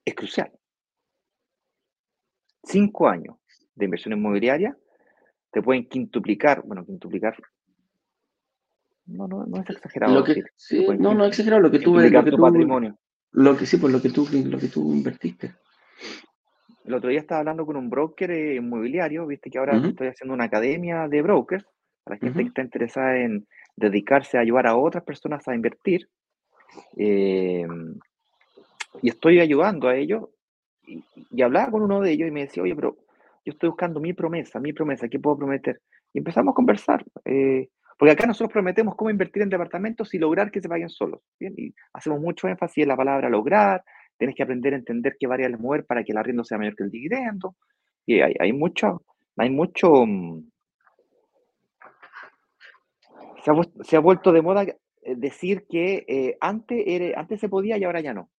[0.03, 0.51] es crucial.
[2.61, 3.37] Cinco años
[3.75, 4.77] de inversión inmobiliaria
[5.51, 7.41] te pueden quintuplicar, bueno, quintuplicar.
[9.05, 10.15] No, no, no es exagerado.
[10.15, 10.43] Lo que,
[10.99, 11.61] no, no es exagerado.
[11.61, 12.99] Lo que tú ves, lo que tu patrimonio.
[13.33, 15.55] Lo que sí, por lo que tú, lo que tú invertiste.
[16.85, 20.33] El otro día estaba hablando con un broker eh, inmobiliario, viste que ahora estoy haciendo
[20.33, 21.65] una academia de brokers
[22.03, 26.07] para la gente que está interesada en dedicarse a ayudar a otras personas a invertir.
[26.97, 27.65] Eh,
[29.01, 30.29] y estoy ayudando a ellos.
[30.85, 32.97] Y, hablaba con uno de ellos y me decía, oye, pero
[33.45, 35.81] yo estoy buscando mi promesa, mi promesa, ¿qué puedo prometer?
[36.13, 37.03] Y empezamos a conversar.
[37.25, 41.21] Eh, porque acá nosotros prometemos cómo invertir en departamentos y lograr que se vayan solos.
[41.39, 41.53] ¿bien?
[41.57, 43.83] Y hacemos mucho énfasis en la palabra lograr,
[44.17, 46.83] tienes que aprender a entender qué variables mover para que el arriendo sea mayor que
[46.83, 47.55] el dividendo.
[48.05, 49.03] Y hay, hay mucho,
[49.37, 50.05] hay mucho...
[50.05, 50.43] Mm,
[53.83, 54.75] se ha, vuelto de moda eh,
[55.17, 56.85] decir que eh, antes,
[57.17, 58.29] antes se podía y ahora ya no.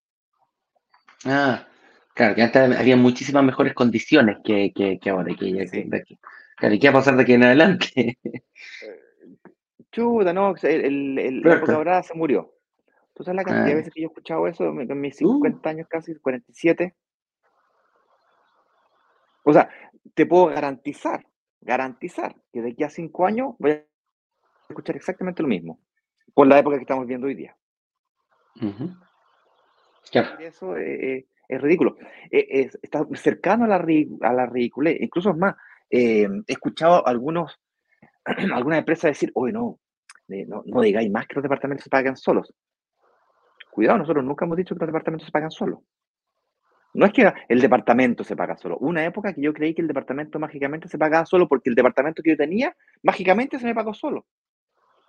[1.26, 1.66] Ah,
[2.14, 5.34] claro, que antes había muchísimas mejores condiciones que, que, ahora.
[5.34, 5.68] Que,
[6.56, 8.18] claro, ¿y qué va a pasar de aquí en adelante?
[9.94, 12.52] Eh, Chuta, no, el, el, la época se murió.
[13.14, 13.76] ¿Tú sabes la cantidad de ah.
[13.76, 15.70] veces que yo he escuchado eso en mis 50 uh.
[15.70, 16.94] años casi, 47?
[19.44, 19.68] O sea,
[20.14, 21.24] te puedo garantizar,
[21.60, 23.84] garantizar que de aquí a cinco años voy a
[24.68, 25.78] escuchar exactamente lo mismo,
[26.32, 27.56] por la época que estamos viendo hoy día.
[30.40, 31.96] Eso es ridículo.
[32.30, 35.00] E, está cercano a la, a la ridiculez.
[35.00, 35.54] Incluso es más,
[35.90, 37.60] eh, he escuchado algunos,
[38.24, 39.78] algunas empresas decir, oye, no,
[40.28, 42.52] no, digáis más que los departamentos se pagan solos.
[43.70, 45.80] Cuidado, nosotros nunca hemos dicho que los departamentos se pagan solos.
[46.94, 48.78] No es que el departamento se paga solo.
[48.78, 52.22] Una época que yo creí que el departamento mágicamente se pagaba solo porque el departamento
[52.22, 54.26] que yo tenía mágicamente se me pagó solo.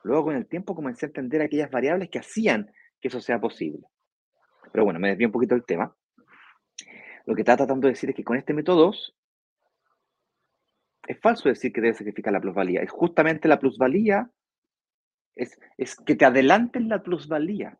[0.03, 3.85] Luego con el tiempo comencé a entender aquellas variables que hacían que eso sea posible.
[4.71, 5.95] Pero bueno, me desvío un poquito del tema.
[7.25, 9.15] Lo que está tratando de decir es que con este método 2
[11.07, 12.81] es falso decir que debe sacrificar la plusvalía.
[12.81, 14.29] Es justamente la plusvalía,
[15.35, 17.77] es, es que te adelanten la plusvalía.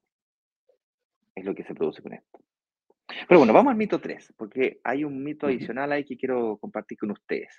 [1.34, 2.40] Es lo que se produce con esto.
[3.28, 6.98] Pero bueno, vamos al mito 3, porque hay un mito adicional ahí que quiero compartir
[6.98, 7.56] con ustedes.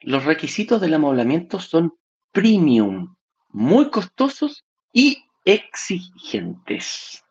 [0.00, 1.94] Los requisitos del amoblamiento son
[2.32, 3.14] premium,
[3.48, 7.24] muy costosos y exigentes.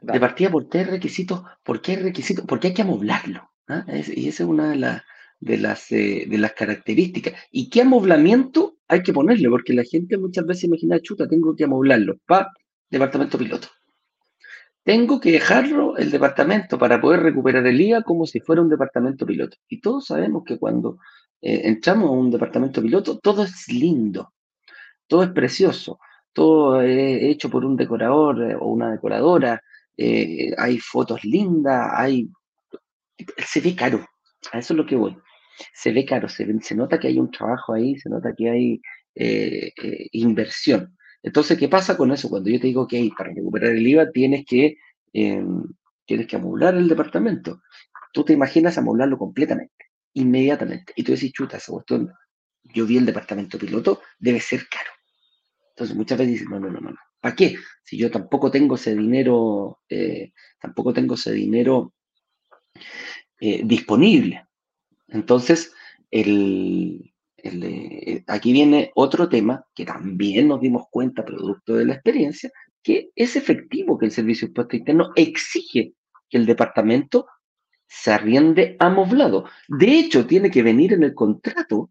[0.00, 1.42] de partida, ¿por qué hay requisitos?
[1.62, 2.44] ¿Por qué hay requisitos?
[2.46, 3.50] Porque hay que amoblarlo.
[3.68, 3.84] ¿ah?
[3.88, 5.02] y esa es una de,
[5.40, 7.34] de, las, eh, de las características.
[7.50, 9.48] ¿Y qué amoblamiento hay que ponerle?
[9.48, 12.18] Porque la gente muchas veces imagina, chuta, tengo que amoblarlo.
[12.26, 12.52] Pa,
[12.90, 13.68] departamento piloto.
[14.82, 19.26] Tengo que dejarlo el departamento para poder recuperar el IVA como si fuera un departamento
[19.26, 19.56] piloto.
[19.68, 20.98] Y todos sabemos que cuando
[21.40, 24.32] eh, entramos a un departamento piloto, todo es lindo,
[25.06, 25.98] todo es precioso,
[26.32, 29.62] todo es hecho por un decorador eh, o una decoradora,
[29.96, 32.28] eh, hay fotos lindas, hay...
[33.36, 34.04] Se ve caro,
[34.52, 35.16] a eso es lo que voy.
[35.74, 38.80] Se ve caro, se, se nota que hay un trabajo ahí, se nota que hay
[40.12, 40.96] inversión.
[41.22, 42.28] Entonces, ¿qué pasa con eso?
[42.28, 44.76] Cuando yo te digo que para recuperar el IVA tienes que,
[45.12, 45.62] em,
[46.06, 47.60] tienes que amoblar el departamento.
[48.12, 50.92] Tú te imaginas amoblarlo completamente, inmediatamente.
[50.96, 52.12] Y tú decís, chuta, esa cuestión,
[52.64, 54.90] yo vi el departamento piloto, debe ser caro.
[55.70, 56.96] Entonces, muchas veces dices, no, no, no, no.
[57.20, 57.56] ¿Para qué?
[57.84, 61.94] Si yo tampoco tengo ese dinero, eh, tampoco tengo ese dinero
[63.40, 64.46] eh, disponible.
[65.10, 65.72] Entonces,
[66.10, 67.12] eh,
[68.26, 72.50] aquí viene otro tema que también nos dimos cuenta, producto de la experiencia,
[72.82, 75.94] que es efectivo que el Servicio de Impuesto Interno exige
[76.28, 77.26] que el departamento
[77.86, 79.44] se arriende amoblado.
[79.68, 81.90] De hecho, tiene que venir en el contrato,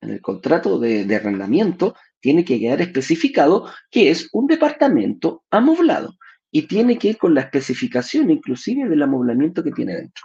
[0.00, 6.16] en el contrato de, de arrendamiento, tiene que quedar especificado que es un departamento amoblado
[6.50, 10.24] y tiene que ir con la especificación inclusive del amoblamiento que tiene dentro.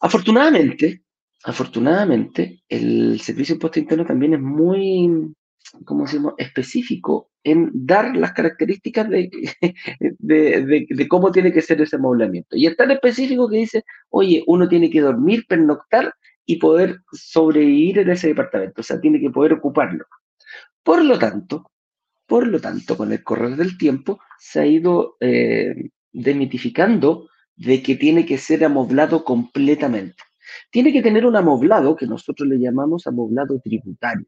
[0.00, 1.02] Afortunadamente,
[1.44, 5.34] afortunadamente, el servicio de impuesto interno también es muy,
[5.84, 9.08] ¿cómo decimos?, específico en dar las características
[10.18, 12.56] de, cómo tiene que ser ese amoblamiento.
[12.56, 17.98] Y es tan específico que dice, oye, uno tiene que dormir, pernoctar y poder sobrevivir
[18.00, 20.04] en ese departamento, o sea, tiene que poder ocuparlo.
[20.82, 21.70] Por lo tanto,
[22.26, 27.96] por lo tanto, con el correr del tiempo se ha ido eh, demitificando de que
[27.96, 30.22] tiene que ser amoblado completamente
[30.70, 34.26] tiene que tener un amoblado que nosotros le llamamos amoblado tributario,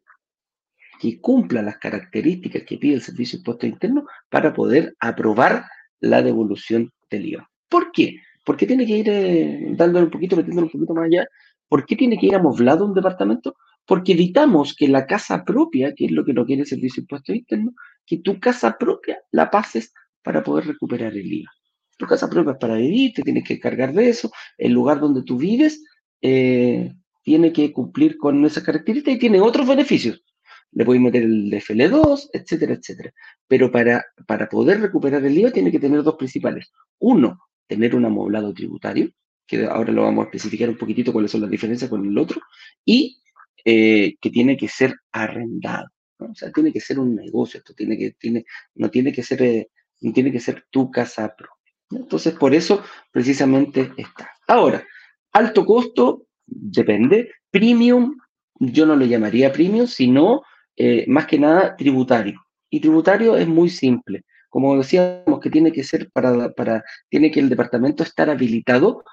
[0.99, 5.65] que cumpla las características que pide el Servicio de Impuesto Interno para poder aprobar
[5.99, 7.49] la devolución del IVA.
[7.69, 8.17] ¿Por qué?
[8.43, 11.27] ¿Por qué tiene que ir eh, dándole un poquito, metiéndole un poquito más allá?
[11.67, 13.55] ¿Por qué tiene que ir amoblado un departamento?
[13.85, 17.05] Porque evitamos que la casa propia, que es lo que no quiere el Servicio de
[17.05, 17.71] Impuesto Interno,
[18.05, 21.49] que tu casa propia la pases para poder recuperar el IVA.
[21.97, 24.31] Tu casa propia es para vivir, te tienes que cargar de eso.
[24.57, 25.83] El lugar donde tú vives
[26.23, 30.23] eh, tiene que cumplir con esas características y tiene otros beneficios.
[30.71, 33.13] Le podéis meter el FL2, etcétera, etcétera.
[33.47, 36.71] Pero para, para poder recuperar el IVA tiene que tener dos principales.
[36.99, 39.11] Uno, tener un amoblado tributario,
[39.45, 42.41] que ahora lo vamos a especificar un poquitito cuáles son las diferencias con el otro,
[42.85, 43.21] y
[43.65, 45.89] eh, que tiene que ser arrendado.
[46.17, 49.41] O sea, tiene que ser un negocio, esto tiene que, tiene, no tiene que ser,
[49.41, 49.69] eh,
[50.01, 51.53] no tiene que ser tu casa propia.
[51.91, 52.81] Entonces, por eso
[53.11, 54.31] precisamente está.
[54.47, 54.85] Ahora,
[55.33, 57.31] Alto costo, depende.
[57.49, 58.17] Premium,
[58.59, 60.43] yo no lo llamaría premium, sino
[60.75, 62.39] eh, más que nada tributario.
[62.69, 64.23] Y tributario es muy simple.
[64.49, 69.03] Como decíamos, que tiene que ser para, para tiene que el departamento estar habilitado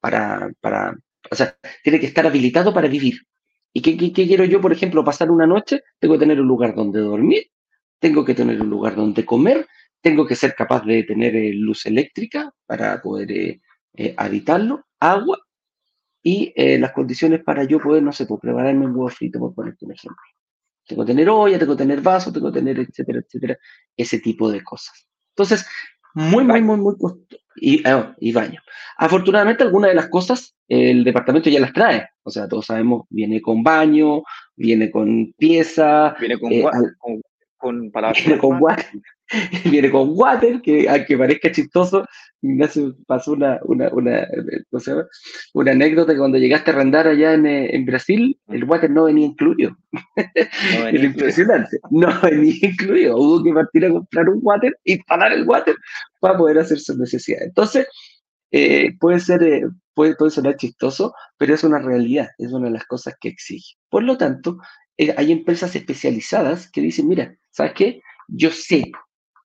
[0.00, 0.94] para, para,
[1.30, 3.22] o sea, tiene que estar habilitado para vivir.
[3.72, 5.80] ¿Y qué, quiero yo, por ejemplo, pasar una noche?
[5.98, 7.50] Tengo que tener un lugar donde dormir,
[7.98, 9.66] tengo que tener un lugar donde comer,
[10.00, 15.38] tengo que ser capaz de tener eh, luz eléctrica para poder eh, habitarlo, agua
[16.26, 19.54] y eh, las condiciones para yo poder, no sé, pues, prepararme un huevo frito, por
[19.54, 20.20] ponerte un ejemplo.
[20.84, 23.56] Tengo que tener olla, tengo que tener vaso, tengo que tener, etcétera, etcétera,
[23.96, 25.06] ese tipo de cosas.
[25.36, 25.64] Entonces,
[26.14, 27.40] muy, muy, muy, muy costoso.
[27.54, 28.60] y, ah, y baño.
[28.98, 32.08] Afortunadamente, algunas de las cosas el departamento ya las trae.
[32.24, 34.24] O sea, todos sabemos, viene con baño,
[34.56, 36.16] viene con pieza.
[36.18, 36.64] Viene con, eh,
[36.98, 37.22] con,
[37.56, 38.24] con palabras.
[38.24, 38.86] Viene con water,
[39.64, 42.06] viene con water, que aunque parezca chistoso,
[42.42, 44.26] Ignacio pasó una, una, una,
[44.70, 45.06] ¿cómo se llama?
[45.54, 49.04] una anécdota que cuando llegaste a arrendar allá en, eh, en Brasil, el water no
[49.04, 49.76] venía incluido.
[49.92, 50.00] No
[50.84, 51.78] venía impresionante.
[51.90, 53.16] No venía incluido.
[53.16, 55.74] Hubo que partir a comprar un water, instalar el water
[56.20, 57.48] para poder hacer sus necesidades.
[57.48, 57.86] Entonces,
[58.52, 59.64] eh, puede ser, eh,
[59.94, 63.76] puede, puede sonar chistoso, pero es una realidad, es una de las cosas que exige.
[63.88, 68.00] Por lo tanto, eh, hay empresas especializadas que dicen, mira, ¿sabes qué?
[68.28, 68.92] Yo sé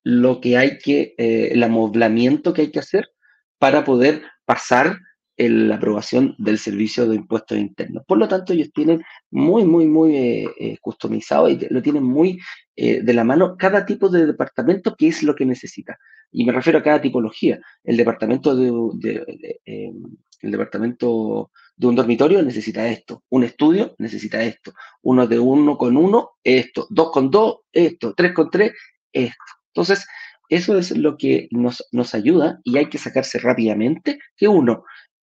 [0.04, 3.10] lo que hay que, el amoblamiento que hay que hacer
[3.58, 4.98] para poder pasar
[5.38, 8.04] la aprobación del servicio de impuestos internos.
[8.08, 10.48] Por lo tanto, ellos tienen muy, muy, muy
[10.82, 12.40] customizado y lo tienen muy
[12.76, 15.98] de la mano cada tipo de departamento que es lo que necesita.
[16.32, 17.60] Y me refiero a cada tipología.
[17.84, 25.25] El departamento de, el departamento de un dormitorio necesita esto, un estudio necesita esto, uno
[25.27, 28.73] de uno con uno, esto, dos con dos, esto, tres con tres,
[29.12, 29.43] esto.
[29.73, 30.05] Entonces,
[30.49, 34.84] eso es lo que nos, nos ayuda y hay que sacarse rápidamente que uno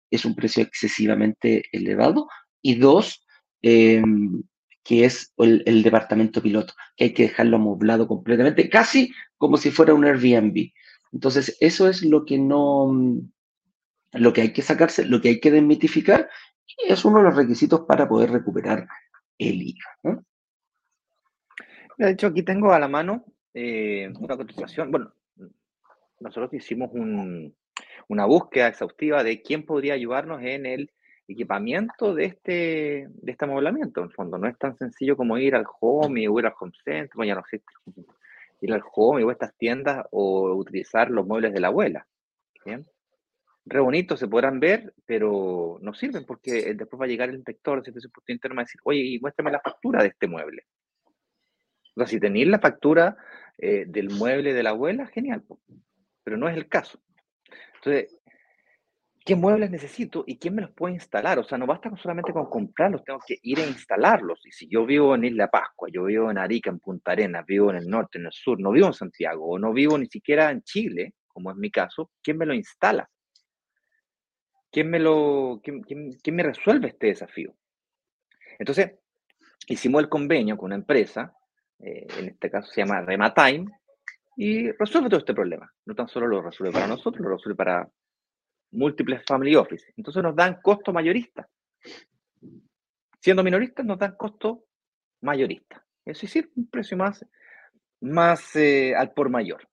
[0.10, 2.27] es un precio excesivamente elevado
[2.62, 3.25] y dos,
[3.62, 4.41] em,
[4.83, 9.69] que es el, el, departamento piloto, que hay que dejarlo amoblado completamente, casi como si
[9.69, 10.71] fuera un Airbnb.
[11.12, 12.89] Entonces, eso es lo que no,
[14.19, 16.30] lo que hay que sacarse, lo que hay que desmitificar,
[16.65, 18.88] y es uno de los requisitos para poder recuperar
[19.38, 20.23] el IVA.
[21.97, 24.91] De hecho, aquí tengo a la mano eh, una cotización.
[24.91, 25.13] Bueno,
[26.19, 26.91] nosotros hicimos
[28.08, 30.91] una búsqueda exhaustiva de quién podría ayudarnos en el
[31.27, 34.01] equipamiento de este, de este amoblamiento.
[34.01, 36.71] En el fondo, no es tan sencillo como ir al home o ir al home
[36.84, 37.62] center, no sé
[38.62, 42.08] ir al home o estas tiendas o utilizar los muebles de la abuela.
[42.65, 42.88] ¿bien?
[43.69, 47.80] Re bonitos se podrán ver, pero no sirven porque después va a llegar el inspector
[47.80, 50.63] de servicio interno y va a decir, oye, y muéstrame la factura de este mueble.
[51.95, 53.17] O sea, si tenéis la factura
[53.58, 55.43] eh, del mueble de la abuela, genial,
[56.23, 56.99] pero no es el caso.
[57.75, 58.17] Entonces,
[59.25, 61.38] ¿qué muebles necesito y quién me los puede instalar?
[61.39, 64.45] O sea, no basta solamente con comprarlos, tengo que ir a instalarlos.
[64.45, 67.71] Y si yo vivo en Isla Pascua, yo vivo en Arica, en Punta Arenas, vivo
[67.71, 70.51] en el norte, en el sur, no vivo en Santiago, o no vivo ni siquiera
[70.51, 73.10] en Chile, como es mi caso, ¿quién me lo instala?
[74.71, 77.56] ¿Quién me, lo, quién, me resuelve este desafío?
[78.60, 78.91] Entonces,
[79.67, 81.34] hicimos el convenio con una empresa,
[81.80, 83.71] eh, en este caso se llama Rematime,
[84.36, 85.71] y resuelve todo este problema.
[85.86, 87.89] No tan solo lo resuelve para nosotros, lo resuelve para
[88.71, 89.93] múltiples family office.
[89.95, 91.47] Entonces nos dan costo mayorista.
[93.19, 94.65] Siendo minoristas nos dan costo
[95.21, 95.84] mayorista.
[96.06, 97.25] Es decir, un precio más,
[98.01, 99.67] más eh, al por mayor.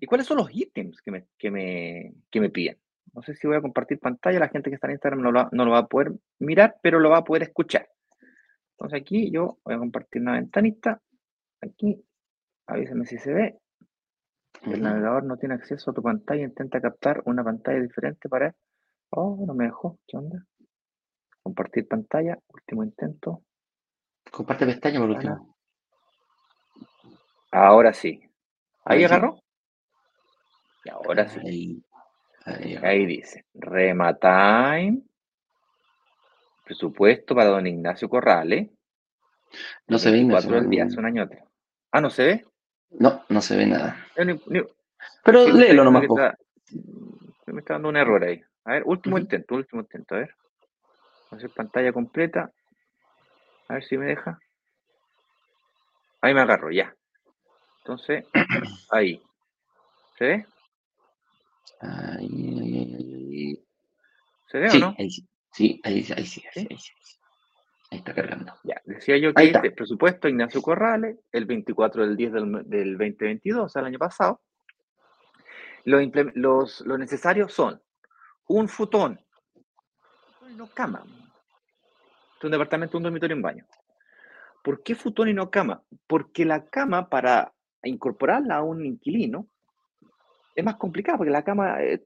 [0.00, 2.78] ¿Y cuáles son los ítems que me, que, me, que me piden?
[3.12, 5.48] No sé si voy a compartir pantalla, la gente que está en Instagram no lo,
[5.52, 7.88] no lo va a poder mirar, pero lo va a poder escuchar.
[8.72, 11.00] Entonces aquí yo voy a compartir una ventanita.
[11.60, 12.04] Aquí,
[12.66, 13.58] avísame si se ve.
[14.62, 18.54] El navegador no tiene acceso a tu pantalla, intenta captar una pantalla diferente para...
[19.10, 19.98] Oh, no me dejó.
[20.06, 20.44] ¿Qué onda?
[21.42, 23.42] Compartir pantalla, último intento.
[24.30, 25.56] Comparte pestaña por último.
[27.50, 28.20] Ahora sí.
[28.84, 29.40] ¿Ahí, agarró?
[30.84, 31.40] Y ahora sí.
[31.40, 31.82] Ahí,
[33.06, 33.44] dice.
[33.54, 35.02] Rematime.
[36.64, 38.68] Presupuesto para don Ignacio Corrales.
[39.86, 40.26] No se ve.
[40.30, 41.44] Cuatro del día, hace un año atrás.
[41.92, 42.46] Ah, ¿no se ve?
[42.90, 44.06] No, no se ve nada.
[45.24, 46.04] Pero léelo nomás.
[47.46, 48.42] me está dando un error ahí.
[48.64, 50.34] A ver, último intento, último intento, a ver.
[51.30, 52.52] Vamos a hacer pantalla completa.
[53.68, 54.38] A ver si me deja.
[56.20, 56.94] Ahí me agarro, ya.
[57.78, 58.26] Entonces,
[58.90, 59.22] ahí.
[60.18, 60.46] ¿Se ve?
[61.80, 62.28] Ahí,
[62.60, 63.64] ahí, ahí,
[64.46, 64.94] ¿Se ve o no?
[64.98, 66.92] Ahí sí, sí, ahí, ahí, sí, ahí, ahí, sí.
[67.90, 68.54] Ahí está cargando.
[68.64, 73.74] Ya, decía yo que este presupuesto Ignacio Corrales, el 24 del 10 del, del 2022,
[73.76, 74.42] el año pasado.
[75.84, 76.02] Los,
[76.34, 77.80] los, lo necesario son
[78.46, 79.18] un futón,
[80.50, 81.04] y no cama.
[82.38, 83.66] Es un departamento, un dormitorio, un baño.
[84.62, 85.82] ¿Por qué futón y no cama?
[86.06, 89.48] Porque la cama, para incorporarla a un inquilino,
[90.58, 92.00] es más complicada, porque la cama es,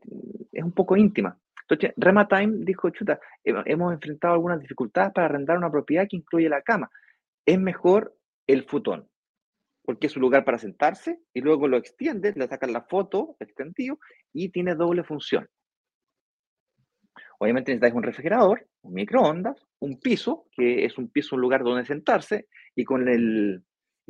[0.52, 1.38] es un poco íntima.
[1.62, 6.60] Entonces, Rematime dijo, chuta, hemos enfrentado algunas dificultades para arrendar una propiedad que incluye la
[6.60, 6.90] cama.
[7.46, 8.14] Es mejor
[8.46, 9.08] el futón,
[9.86, 13.98] porque es un lugar para sentarse y luego lo extiendes, le sacas la foto extendido
[14.34, 15.48] y tiene doble función.
[17.38, 21.86] Obviamente necesitáis un refrigerador, un microondas, un piso, que es un piso, un lugar donde
[21.86, 23.64] sentarse, y con el,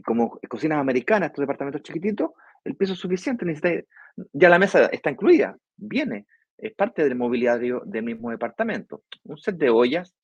[0.05, 2.33] como cocinas americanas, estos departamentos chiquititos,
[2.65, 3.85] el piso es suficiente, necesitáis,
[4.33, 6.27] ya la mesa está incluida, viene,
[6.59, 9.03] es parte del mobiliario del mismo departamento.
[9.25, 10.15] Un set de ollas,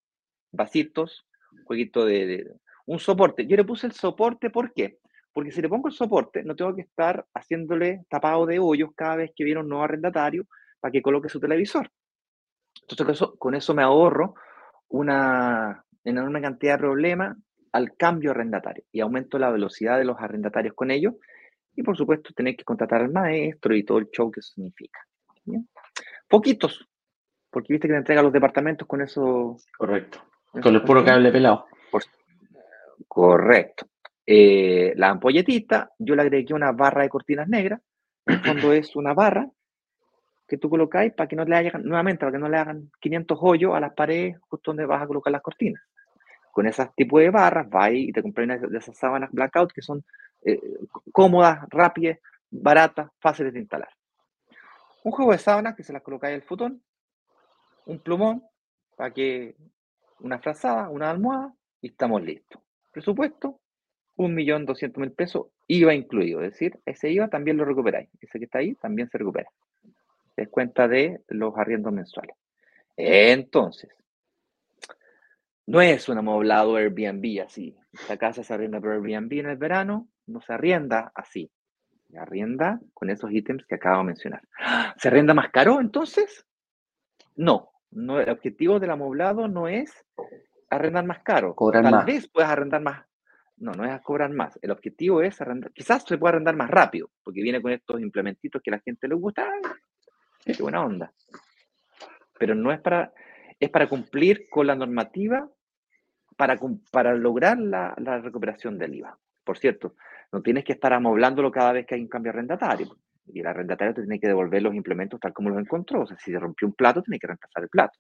[0.53, 1.27] vasitos,
[1.65, 2.49] jueguito de,
[2.87, 3.47] un soporte.
[3.47, 4.99] Yo le puse el soporte, ¿por qué?
[5.33, 9.17] Porque si le pongo el soporte, no tengo que estar haciéndole tapado de hoyos cada
[9.17, 10.47] vez que viene un nuevo arrendatario
[10.81, 11.91] para que coloque su televisor.
[12.83, 14.35] Entonces, con eso, con eso me ahorro
[14.89, 17.37] una enorme cantidad de problemas
[17.73, 21.15] al cambio arrendatario y aumento la velocidad de los arrendatarios con ellos.
[21.79, 24.99] Y por supuesto, tener que contratar al maestro y todo el show que eso significa.
[26.27, 26.85] Poquitos,
[27.49, 29.57] porque viste que te entrega los departamentos con eso.
[29.77, 30.19] Correcto.
[30.61, 31.67] Con el puro cable pelado.
[33.07, 33.87] correcto.
[34.27, 37.81] Eh, la ampolletita, yo le agregué una barra de cortinas negras.
[38.27, 39.49] En fondo es una barra
[40.49, 43.39] que tú colocáis para que no le hagan, nuevamente, para que no le hagan 500
[43.41, 45.81] hoyos a las paredes justo donde vas a colocar las cortinas.
[46.51, 49.81] Con ese tipo de barras, vas y te compras una de esas sábanas blackout que
[49.81, 50.05] son
[50.43, 50.61] eh,
[51.13, 52.19] cómodas, rápidas,
[52.51, 53.91] baratas, fáciles de instalar.
[55.05, 56.83] Un juego de sábanas que se las colocáis al futón,
[57.87, 58.45] un plumón
[58.97, 59.57] para que
[60.21, 62.61] una frazada, una almohada y estamos listos.
[62.93, 63.61] Presupuesto,
[64.17, 66.43] un millón doscientos mil pesos, IVA incluido.
[66.43, 68.09] Es decir, ese IVA también lo recuperáis.
[68.21, 69.51] Ese que está ahí también se recupera.
[70.37, 72.37] Es cuenta de los arriendos mensuales.
[72.97, 73.91] Entonces,
[75.67, 77.77] no es un amoblado Airbnb así.
[77.93, 81.51] Esta casa se arrienda por Airbnb en el verano, no se arrienda así.
[82.11, 84.43] Se arrienda con esos ítems que acabo de mencionar.
[84.97, 86.47] ¿Se arrienda más caro entonces?
[87.37, 89.93] No, no el objetivo del amoblado no es
[90.71, 91.55] arrendar más caro.
[91.73, 93.05] Tal vez puedas arrendar más.
[93.57, 94.59] No, no es cobrar más.
[94.63, 95.73] El objetivo es arrendar.
[95.73, 99.09] Quizás se pueda arrendar más rápido, porque viene con estos implementitos que a la gente
[99.09, 99.51] le gusta.
[100.45, 101.13] qué buena onda.
[102.39, 103.13] Pero no es para.
[103.61, 105.51] Es para cumplir con la normativa
[106.37, 106.57] para,
[106.93, 109.19] para lograr la, la recuperación del IVA.
[109.43, 109.97] Por cierto,
[110.33, 112.97] no tienes que estar amoblándolo cada vez que hay un cambio arrendatario.
[113.27, 116.03] Y el arrendatario te tiene que devolver los implementos tal como los encontró.
[116.03, 117.99] O sea, si se rompió un plato, tiene que reemplazar el plato.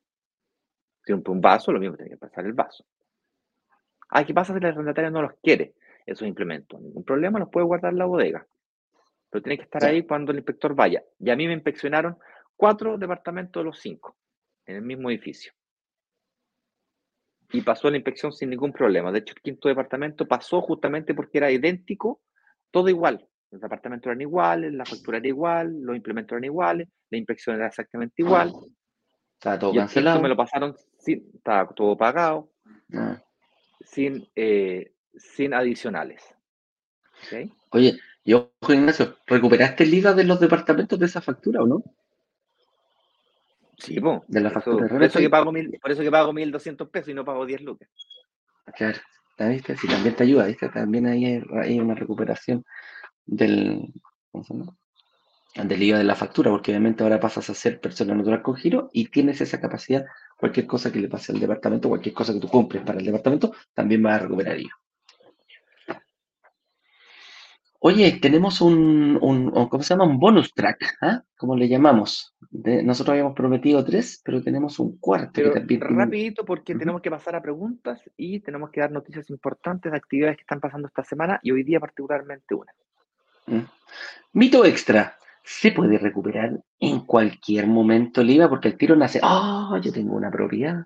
[1.04, 2.84] Si rompió un vaso, lo mismo, tiene que reemplazar el vaso.
[4.10, 5.74] Ah, ¿qué pasa si el arrendatario no los quiere,
[6.06, 6.80] esos implementos?
[6.80, 8.46] Ningún problema, los puede guardar en la bodega.
[9.30, 11.02] Pero tiene que estar ahí cuando el inspector vaya.
[11.18, 12.16] Y a mí me inspeccionaron
[12.56, 14.16] cuatro departamentos de los cinco,
[14.64, 15.52] en el mismo edificio.
[17.50, 19.10] Y pasó la inspección sin ningún problema.
[19.10, 22.20] De hecho, el quinto departamento pasó justamente porque era idéntico,
[22.70, 23.26] todo igual.
[23.50, 27.68] Los departamentos eran iguales, la factura era igual, los implementos eran iguales, la inspección era
[27.68, 28.52] exactamente igual.
[29.34, 30.20] Estaba todo cancelado.
[30.20, 32.50] me lo pasaron, sin, estaba todo pagado,
[32.92, 33.22] ah.
[33.80, 36.22] sin, eh, sin adicionales.
[37.70, 41.82] Oye, yo, Ignacio, ¿recuperaste el IVA de los departamentos de esa factura o no?
[43.78, 44.88] Sí, de la factura.
[44.88, 47.62] Por eso, que pago mil, por eso que pago 1.200 pesos y no pago 10
[47.62, 47.88] lucas.
[48.76, 48.98] Claro,
[49.38, 49.76] ¿viste?
[49.76, 50.68] Si también te ayuda, ¿viste?
[50.68, 52.64] También hay, hay una recuperación
[53.24, 53.92] del,
[55.54, 58.90] del IVA de la factura, porque obviamente ahora pasas a ser persona natural con giro
[58.92, 60.04] y tienes esa capacidad,
[60.36, 63.54] cualquier cosa que le pase al departamento, cualquier cosa que tú compres para el departamento,
[63.74, 64.72] también vas a recuperar IVA.
[67.80, 69.18] Oye, tenemos un,
[69.70, 70.04] ¿cómo se llama?
[70.04, 71.22] Un bonus track, ¿ah?
[71.36, 72.34] Como le llamamos.
[72.50, 75.32] nosotros habíamos prometido tres, pero tenemos un cuarto.
[75.34, 79.98] Pero rapidito porque tenemos que pasar a preguntas y tenemos que dar noticias importantes de
[79.98, 82.72] actividades que están pasando esta semana y hoy día particularmente una.
[83.46, 83.64] ¿Mm?
[84.32, 85.14] Mito extra.
[85.44, 90.14] Se puede recuperar en cualquier momento el IVA porque el tiro nace, ah, yo tengo
[90.14, 90.84] una propiedad,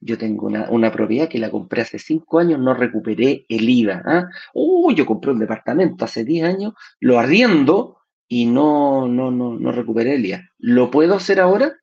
[0.00, 4.02] yo tengo una, propiedad que la compré hace cinco años, no recuperé el IVA.
[4.04, 4.28] ¿ah?
[4.54, 7.98] Uh, yo compré un departamento hace 10 años, lo arriendo
[8.28, 10.42] y no, no, no, no recuperé el IVA.
[10.58, 11.74] ¿Lo puedo hacer ahora?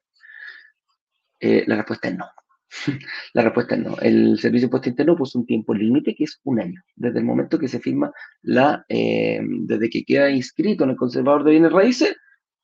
[1.39, 2.26] Eh, la respuesta es no.
[3.34, 3.98] La respuesta es no.
[4.00, 7.26] El Servicio de Impuesto Interno puso un tiempo límite que es un año, desde el
[7.26, 8.12] momento que se firma
[8.44, 12.16] la, eh, desde que queda inscrito en el conservador de bienes raíces,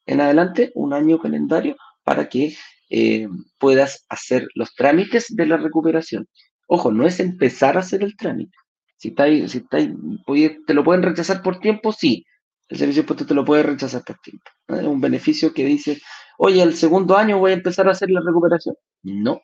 [0.05, 2.55] en adelante, un año calendario para que
[2.89, 3.27] eh,
[3.57, 6.27] puedas hacer los trámites de la recuperación.
[6.67, 8.57] Ojo, no es empezar a hacer el trámite.
[8.97, 12.25] Si, está si está te lo pueden rechazar por tiempo, sí.
[12.67, 14.43] El servicio impuesto te lo puede rechazar por tiempo.
[14.67, 16.01] Es un beneficio que dice,
[16.37, 18.75] oye, el segundo año voy a empezar a hacer la recuperación.
[19.03, 19.41] No,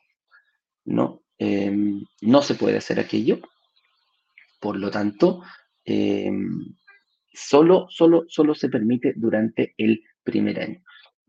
[0.84, 3.40] no, em, no se puede hacer aquello.
[4.60, 5.42] Por lo tanto,
[5.84, 6.74] em,
[7.32, 10.82] solo, solo, solo se permite durante el primer año.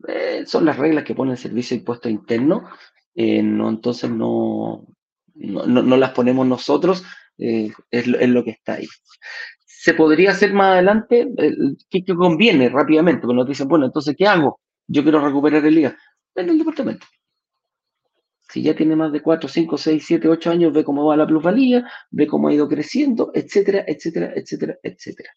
[0.06, 2.68] Eh, son las reglas que pone el Servicio de Impuesto Interno,
[3.14, 4.86] eh, no, entonces no,
[5.34, 7.02] no, las ponemos nosotros,
[7.38, 8.86] eh, es, lo, que está ahí.
[9.64, 11.28] Se podría hacer más adelante,
[11.88, 13.22] ¿qué, conviene rápidamente?
[13.22, 14.60] Porque nos dicen, bueno, entonces, ¿qué hago?
[14.86, 15.96] Yo quiero recuperar el IVA.
[16.34, 17.06] En el departamento.
[18.48, 21.26] Si ya tiene más de 4, 5, 6, 7, 8 años, ve cómo va la
[21.26, 25.30] plusvalía, ve cómo ha ido creciendo, etcétera, etcétera, etcétera, etcétera.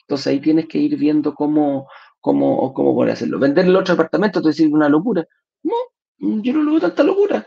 [0.00, 1.88] Entonces ahí tienes que ir viendo cómo,
[2.22, 3.38] cómo, cómo poder hacerlo.
[3.38, 5.26] Vender el otro apartamento te decir una locura.
[5.64, 5.74] No,
[6.18, 7.46] yo no lo veo tanta locura.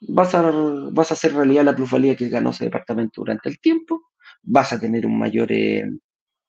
[0.00, 0.50] Vas a,
[0.90, 4.02] vas a hacer realidad la plusvalía que ganó ese departamento durante el tiempo,
[4.42, 5.84] vas a tener un mayor, eh,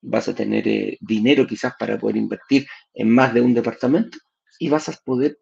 [0.01, 4.17] vas a tener eh, dinero quizás para poder invertir en más de un departamento
[4.57, 5.37] y vas a poder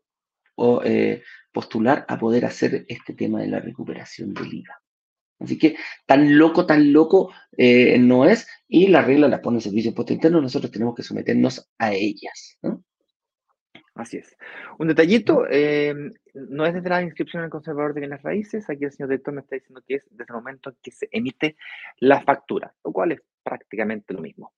[0.83, 4.82] eh, postular a poder hacer este tema de la recuperación del IVA.
[5.43, 5.75] Así que
[6.05, 7.31] tan loco, tan loco
[7.99, 11.03] no es, y la regla la pone el Servicio de Impuesto Interno, nosotros tenemos que
[11.03, 12.57] someternos a ellas.
[12.61, 12.83] ¿no?
[13.95, 14.35] Así es.
[14.79, 18.85] Un detallito, em, no es desde la inscripción en el conservador de bienes raíces, aquí
[18.85, 21.57] el señor director me está diciendo que es desde el momento en que se emite
[21.99, 24.53] la factura, lo cual es prácticamente lo mismo.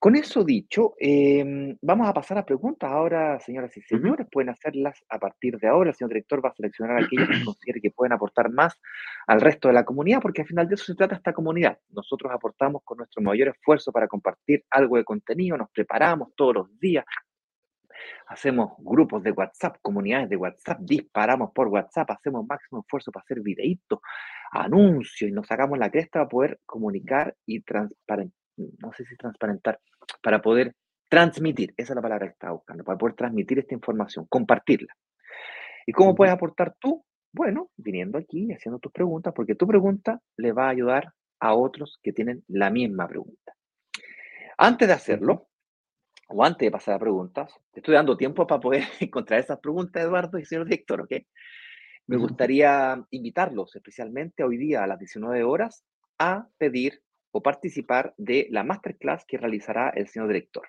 [0.00, 5.04] Con eso dicho, em, vamos a pasar a preguntas ahora, señoras y señores, pueden hacerlas
[5.08, 5.90] a partir de ahora.
[5.90, 8.80] El señor director va a seleccionar a aquellos que considere que pueden aportar más
[9.28, 11.78] al resto de la comunidad, porque al final de eso se trata esta comunidad.
[11.90, 16.80] Nosotros aportamos con nuestro mayor esfuerzo para compartir algo de contenido, nos preparamos todos los
[16.80, 17.04] días,
[18.26, 23.40] hacemos grupos de WhatsApp, comunidades de WhatsApp, disparamos por WhatsApp, hacemos máximo esfuerzo para hacer
[23.40, 24.00] videitos,
[24.52, 29.80] anuncios y nos sacamos la cresta para poder comunicar y transparentar, no sé si transparentar,
[30.22, 30.74] para poder
[31.08, 34.94] transmitir, esa es la palabra que estaba buscando, para poder transmitir esta información, compartirla.
[35.86, 37.04] ¿Y cómo puedes aportar tú?
[37.32, 41.54] Bueno, viniendo aquí y haciendo tus preguntas, porque tu pregunta le va a ayudar a
[41.54, 43.52] otros que tienen la misma pregunta.
[44.56, 45.48] Antes de hacerlo,
[46.34, 50.02] o antes de pasar a preguntas, te estoy dando tiempo para poder encontrar esas preguntas,
[50.02, 51.12] Eduardo y señor director, ¿ok?
[52.06, 55.84] Me gustaría invitarlos especialmente hoy día a las 19 horas
[56.18, 60.66] a pedir o participar de la masterclass que realizará el señor director.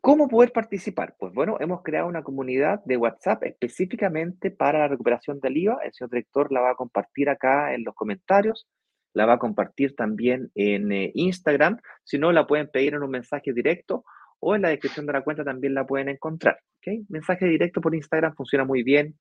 [0.00, 1.14] ¿Cómo poder participar?
[1.18, 5.78] Pues bueno, hemos creado una comunidad de WhatsApp específicamente para la recuperación del IVA.
[5.84, 8.66] El señor director la va a compartir acá en los comentarios
[9.12, 11.78] la va a compartir también en eh, Instagram.
[12.04, 14.04] Si no, la pueden pedir en un mensaje directo
[14.38, 16.58] o en la descripción de la cuenta también la pueden encontrar.
[16.78, 17.04] ¿okay?
[17.08, 19.18] Mensaje directo por Instagram funciona muy bien,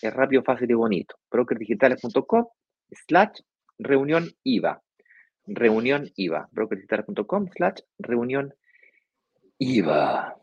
[0.00, 1.16] es rápido, fácil y bonito.
[1.30, 2.46] brokerdigitales.com
[2.90, 3.40] slash
[3.78, 4.82] reunión IVA.
[5.46, 6.48] Reunión IVA.
[6.52, 8.54] brokerdigitales.com slash reunión
[9.58, 10.36] IVA.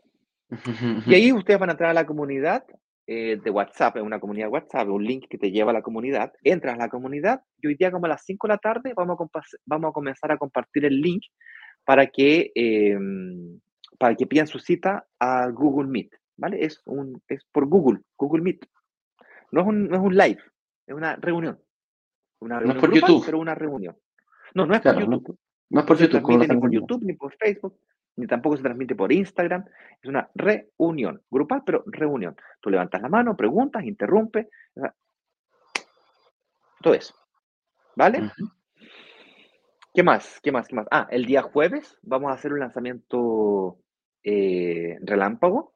[1.06, 2.64] Y ahí ustedes van a entrar a la comunidad
[3.10, 5.80] eh, de WhatsApp, en una comunidad de WhatsApp, un link que te lleva a la
[5.80, 8.92] comunidad, entras a la comunidad y hoy día como a las 5 de la tarde
[8.94, 11.22] vamos a, vamos a comenzar a compartir el link
[11.86, 13.60] para que, em,
[13.98, 16.62] para que pidan su cita a Google Meet, ¿vale?
[16.62, 18.66] Es, un, es por Google, Google Meet.
[19.52, 20.42] No es un, no es un live,
[20.86, 21.58] es una reunión.
[22.40, 23.24] Una reunión no es por YouTube.
[23.24, 23.96] pero una reunión.
[24.52, 25.38] No, no es por YouTube.
[25.70, 26.46] No, es por YouTube.
[26.46, 27.78] ni por YouTube, ni por Facebook,
[28.18, 29.64] ni tampoco se transmite por Instagram.
[30.02, 32.36] Es una reunión, grupal, pero reunión.
[32.60, 34.48] Tú levantas la mano, preguntas, interrumpes.
[36.82, 37.14] Todo eso.
[37.94, 38.30] ¿Vale?
[39.94, 40.40] ¿Qué más?
[40.42, 40.66] ¿Qué más?
[40.68, 40.86] ¿Qué más?
[40.90, 43.78] Ah, el día jueves vamos a hacer un lanzamiento
[44.24, 45.74] eh, relámpago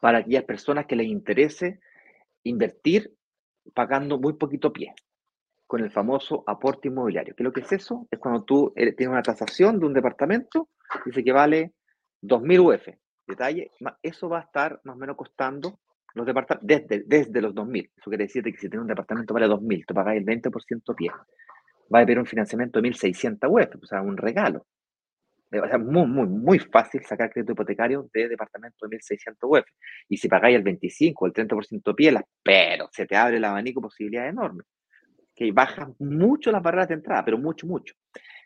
[0.00, 1.80] para aquellas personas que les interese
[2.44, 3.12] invertir
[3.74, 4.94] pagando muy poquito pie
[5.66, 7.34] con el famoso aporte inmobiliario.
[7.34, 8.06] ¿Qué es lo que es eso?
[8.10, 10.68] Es cuando tú tienes una tasación de un departamento,
[11.04, 11.72] dice que vale
[12.22, 12.88] 2.000 UF.
[13.26, 15.80] Detalle, eso va a estar más o menos costando
[16.14, 17.90] los departamentos desde, desde los 2.000.
[17.96, 21.10] Eso quiere decir que si tienes un departamento vale 2.000, tú pagas el 20% pie.
[21.92, 24.66] Va a haber un financiamiento de 1.600 UF, o sea, un regalo.
[25.52, 29.66] O sea, muy, muy, muy fácil sacar crédito hipotecario de departamento de 1.600 UF.
[30.08, 33.80] Y si pagáis el 25 o el 30% pie, pero se te abre el abanico
[33.80, 34.66] posibilidades enormes
[35.36, 37.94] que baja mucho las barreras de entrada, pero mucho, mucho.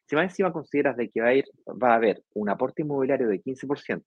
[0.04, 3.28] Si más encima consideras de que va a, ir, va a haber un aporte inmobiliario
[3.28, 4.02] de 15%,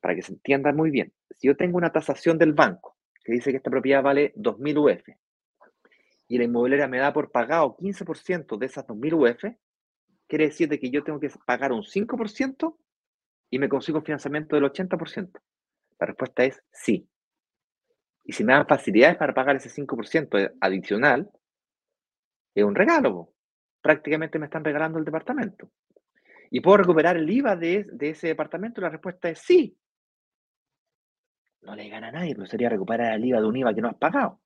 [0.00, 3.50] para que se entienda muy bien, si yo tengo una tasación del banco que dice
[3.50, 5.08] que esta propiedad vale 2.000 UF
[6.28, 9.56] y la inmobiliaria me da por pagado 15% de esas 2.000 UF,
[10.28, 12.76] quiere decir de que yo tengo que pagar un 5%
[13.50, 15.30] y me consigo un financiamiento del 80%.
[15.98, 17.08] La respuesta es sí.
[18.22, 21.30] Y si me dan facilidades para pagar ese 5% adicional,
[22.54, 23.32] es un regalo.
[23.80, 25.70] Prácticamente me están regalando el departamento.
[26.50, 28.80] ¿Y puedo recuperar el IVA de, ese departamento?
[28.80, 29.76] La respuesta es sí.
[31.62, 33.88] No le gana a nadie, pero sería recuperar el IVA de un IVA que no
[33.88, 34.40] has pagado.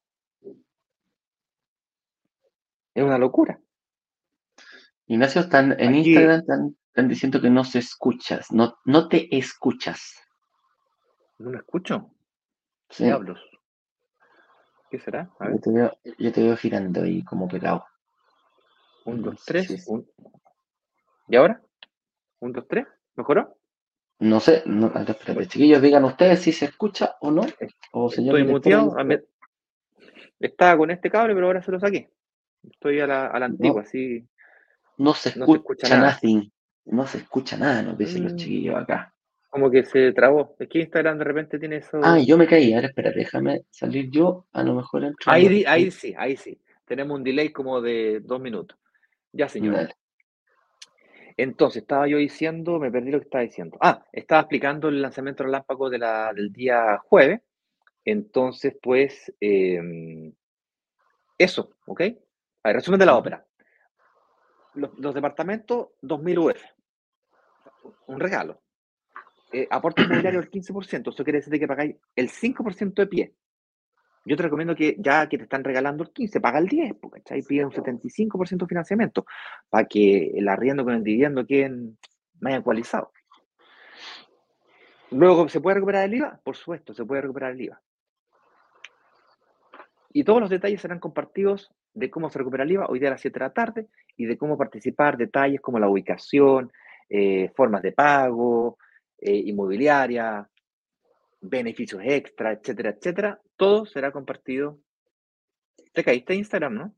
[2.95, 3.59] Es una locura.
[5.07, 10.15] Ignacio, están en Instagram están, diciendo que no se escuchas, no, no te escuchas.
[11.39, 12.11] ¿No me escucho?
[12.91, 13.05] Sí.
[13.05, 13.41] Diablos.
[14.91, 15.31] ¿Qué será?
[15.41, 17.87] Yo, te veo, yo te veo girando ahí como pegado.
[19.05, 19.87] Un, dos, tres.
[21.29, 21.61] ¿Y ahora?
[22.41, 22.87] Un, dos, tres.
[23.17, 23.57] ¿Mejoró?
[24.21, 24.93] No sé, no,
[25.49, 27.43] chiquillos, digan ustedes si se escucha o no.
[27.93, 28.95] O señor Estoy muteado.
[30.39, 32.11] Estaba con este cable, pero ahora se lo saqué.
[32.63, 34.25] Estoy a la, a la antigua, así.
[34.99, 36.19] No se escucha, nada.
[36.85, 38.37] No se escucha nada, nos dicen los mm.
[38.37, 39.15] chiquillos acá.
[39.49, 40.57] Como que se trabó.
[40.59, 42.01] Es que Instagram de repente tiene eso.
[42.03, 42.73] Ah, yo me caí.
[42.73, 44.47] Ahora espera, déjame salir yo.
[44.53, 45.31] A lo mejor entro.
[45.31, 46.61] Ahí, ahí sí, ahí sí.
[46.87, 48.79] Tenemos un delay como de dos minutos.
[49.33, 49.95] Ya, señor.
[51.37, 53.79] Entonces, estaba yo diciendo, me perdí lo que estaba diciendo.
[53.81, 57.41] Ah, estaba explicando el lanzamiento relámpago de la, del día jueves.
[58.05, 60.33] Entonces, pues, em,
[61.39, 62.01] eso, ¿ok?
[62.63, 63.47] A ver, resumen de la ópera.
[64.75, 66.63] Los, departamentos, 2.000 UF.
[68.07, 68.63] Un regalo.
[69.53, 71.11] Eh, aporte inmobiliario del 15%.
[71.11, 73.35] Eso quiere decir que pagáis el 5% de pie.
[74.25, 77.23] Yo te recomiendo que ya que te están regalando el 15, paga el 10, porque
[77.31, 79.27] ahí pide un 75% de financiamiento
[79.69, 81.99] para que el arriendo con el dividendo queden
[82.41, 83.09] más ecualizados.
[85.11, 86.41] Luego, ¿se puede recuperar el IVA?
[86.43, 87.83] Por supuesto, se puede recuperar el IVA.
[90.13, 93.13] Y todos los detalles serán compartidos de cómo se recupera el IVA hoy día a
[93.13, 96.73] las 7 de la tarde y de cómo participar, detalles como la ubicación,
[97.09, 98.79] eh, formas de pago,
[99.19, 100.49] eh, inmobiliaria,
[101.43, 104.79] beneficios extra, etcétera, etcétera, todo será compartido.
[105.93, 106.95] Te caíste en Instagram, ¿no?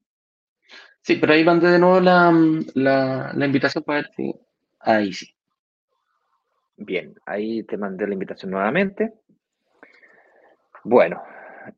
[1.00, 2.32] Sí, pero ahí mandé de nuevo la,
[2.74, 4.34] la, invitación para ver si.
[4.80, 5.26] Ahí sí.
[6.76, 9.14] Bien, ahí te mandé la invitación nuevamente.
[10.84, 11.22] Bueno,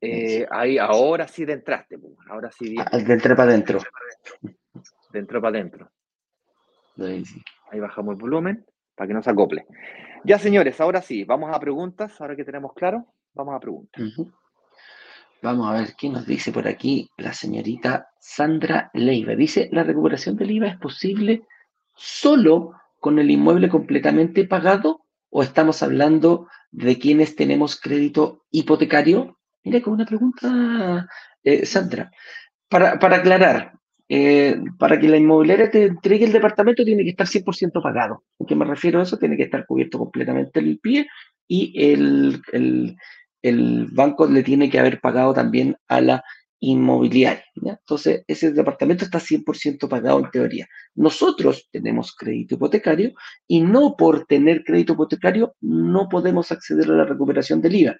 [0.00, 2.70] eh, ahí ahora sí de entraste, pues, ahora sí.
[2.70, 2.84] Bien.
[2.90, 3.80] Ah, de entré para adentro.
[5.12, 5.90] De entró para adentro.
[6.98, 7.24] Ahí,
[7.70, 8.66] ahí bajamos el volumen
[8.96, 9.66] para que no se acople.
[10.24, 14.02] Ya, señores, ahora sí, vamos a preguntas, ahora que tenemos claro, vamos a preguntas.
[15.42, 19.34] Vamos a ver qué nos dice por aquí la señorita Sandra Leiva.
[19.34, 21.46] Dice, ¿la recuperación del IVA es posible
[21.94, 29.38] solo con el inmueble completamente pagado o estamos hablando de quienes tenemos crédito hipotecario?
[29.62, 31.06] Mira, con una pregunta,
[31.44, 32.10] eh, Sandra.
[32.68, 33.78] Para, para aclarar,
[34.08, 38.22] eh, para que la inmobiliaria te entregue el departamento tiene que estar 100% pagado.
[38.40, 39.18] ¿A qué me refiero a eso?
[39.18, 41.08] Tiene que estar cubierto completamente el pie
[41.48, 46.24] y el, el, banco le tiene que haber pagado también a la
[46.60, 47.44] inmobiliaria.
[47.54, 50.68] Entonces, ese departamento está 100% pagado en teoría.
[50.94, 53.12] Nosotros tenemos crédito hipotecario
[53.46, 57.96] y no por tener crédito hipotecario no podemos acceder a la recuperación del IVA.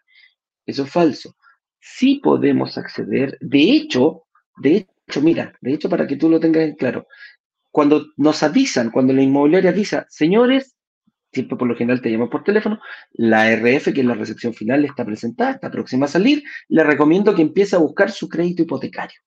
[0.67, 1.37] Eso es falso.
[1.81, 4.25] Sí podemos acceder, de hecho,
[4.57, 7.07] de hecho, hecho, mira, de hecho, para que tú lo tengas en claro,
[7.71, 10.75] cuando nos avisan, cuando la inmobiliaria avisa, señores,
[11.33, 12.81] siempre por lo general te llaman por teléfono,
[13.13, 17.35] la RF, que es la recepción final, está presentada, está próxima a salir, le recomiendo
[17.35, 19.21] que empiece a buscar su crédito hipotecario.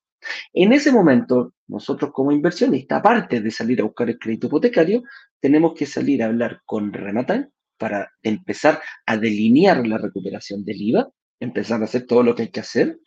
[0.53, 5.03] En ese momento, nosotros como inversionistas, aparte de salir a buscar el crédito hipotecario,
[5.39, 11.09] tenemos que salir a hablar con Renatan para empezar a delinear la recuperación del IVA,
[11.39, 12.97] empezar a hacer todo lo que hay que hacer,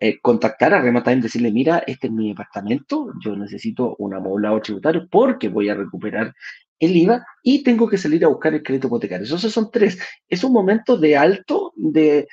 [0.00, 4.60] eh, contactar a Rematime y decirle, mira, este es mi departamento, yo necesito un amoblado
[4.62, 6.34] tributario porque voy a recuperar
[6.78, 9.24] el IVA y tengo que salir a buscar el crédito hipotecario.
[9.24, 9.98] Esos son tres.
[10.28, 12.26] Es un momento de alto, de,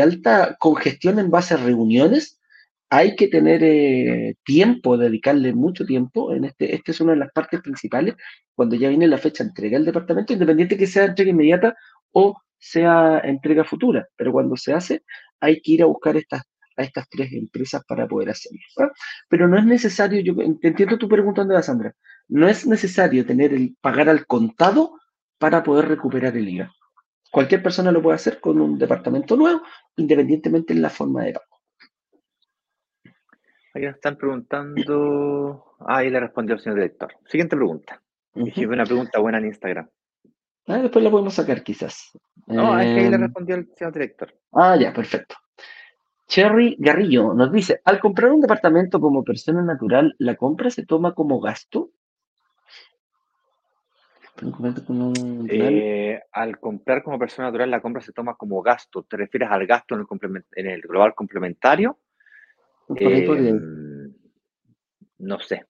[0.00, 2.38] alta congestión en base a reuniones.
[2.90, 6.32] Hay que tener eh, tiempo, dedicarle mucho tiempo.
[6.32, 8.14] En este, esta es una de las partes principales
[8.54, 11.74] cuando ya viene la fecha de entrega del departamento, independiente que sea entrega inmediata
[12.12, 14.08] o sea entrega futura.
[14.16, 15.02] Pero cuando se hace,
[15.40, 16.42] hay que ir a buscar estas
[16.78, 18.60] a estas tres empresas para poder hacerlo.
[19.28, 21.94] Pero no es necesario, yo te entiendo tu pregunta, Andrea Sandra,
[22.28, 24.98] no es necesario tener el pagar al contado
[25.38, 26.72] para poder recuperar el IVA.
[27.30, 29.62] Cualquier persona lo puede hacer con un departamento nuevo,
[29.96, 31.58] independientemente en la forma de pago.
[33.74, 35.76] Ahí nos están preguntando.
[35.80, 37.12] Ah, ahí le respondió el señor director.
[37.26, 38.02] Siguiente pregunta.
[38.34, 39.88] Uh una pregunta buena en Instagram.
[40.66, 42.10] Ah, después la podemos sacar quizás.
[42.46, 44.34] No, es que ahí le em, respondió el señor director.
[44.52, 45.36] Ah, ya, perfecto.
[46.28, 51.14] Cherry Garrillo nos dice, al comprar un departamento como persona natural, ¿la compra se toma
[51.14, 51.90] como gasto?
[55.48, 59.02] Eh, al comprar como persona natural, la compra se toma como gasto.
[59.02, 61.98] ¿Te refieres al gasto en el, en el global complementario?
[62.94, 64.12] Em,
[65.18, 65.64] no sé.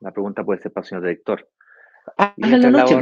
[0.00, 1.48] La pregunta puede ser para el señor director.
[2.16, 2.94] Hazla la noche,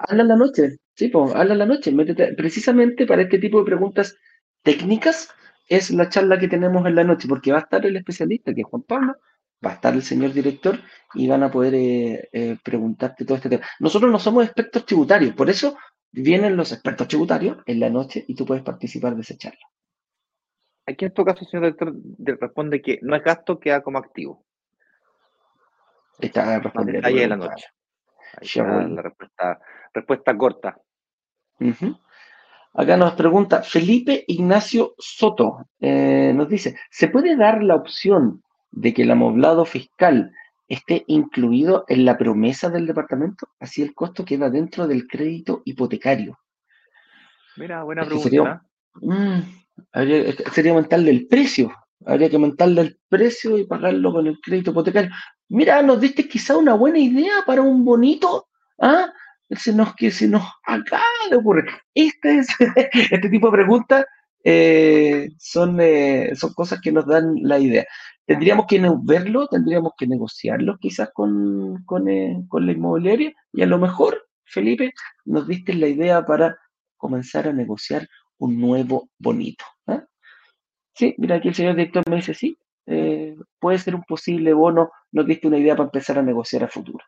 [0.00, 0.78] hazla la noche.
[0.94, 1.94] Sí, hazla la noche.
[2.36, 4.16] precisamente para este tipo de preguntas
[4.62, 5.28] técnicas,
[5.68, 8.62] es la charla que tenemos en la noche, porque va a estar el especialista, que
[8.62, 9.16] es Juan Pablo,
[9.64, 10.78] va a estar el señor director
[11.14, 13.66] y van a poder eh, eh, preguntarte todo este tema.
[13.80, 15.76] Nosotros no somos expertos tributarios, por eso
[16.12, 19.66] vienen los expertos tributarios en la noche y tú puedes participar de esa charla.
[20.86, 21.94] Aquí en tu caso, señor director,
[22.40, 24.44] responde que no es gasto, queda como activo.
[26.20, 27.08] Está respondiendo.
[27.08, 27.66] Ahí en la noche.
[28.56, 29.60] la respuesta,
[29.92, 30.78] respuesta corta.
[32.74, 38.92] Acá nos pregunta Felipe Ignacio Soto, eh, nos dice, ¿se puede dar la opción de
[38.92, 40.32] que el amoblado fiscal
[40.68, 46.38] esté incluido en la promesa del departamento, así el costo queda dentro del crédito hipotecario.
[47.56, 48.64] Mira, buena pregunta.
[48.94, 49.40] Mm,
[50.52, 51.72] sería, aumentarle el precio,
[52.04, 55.10] habría que aumentarle el precio y pagarlo con el crédito hipotecario.
[55.48, 58.48] Mira, nos diste quizá una buena idea para un bonito,
[58.80, 59.12] ¿ah?
[59.56, 61.64] Se nos, que se nos acaba de ocurrir.
[61.94, 62.48] Este, es,
[63.10, 64.04] este tipo de preguntas
[64.46, 67.86] eh, son, eh, son cosas que nos dan la idea.
[68.26, 73.66] Tendríamos que verlo, tendríamos que negociarlo quizás con, con, eh, con la inmobiliaria y a
[73.66, 74.92] lo mejor, Felipe,
[75.24, 76.58] nos diste la idea para
[76.96, 78.06] comenzar a negociar
[78.38, 79.64] un nuevo bonito.
[79.86, 80.04] ¿ah?
[80.94, 82.58] Sí, mira, aquí el señor director me dice, sí,
[83.58, 87.04] puede ser un posible bono, nos diste una idea para empezar a negociar a futuro.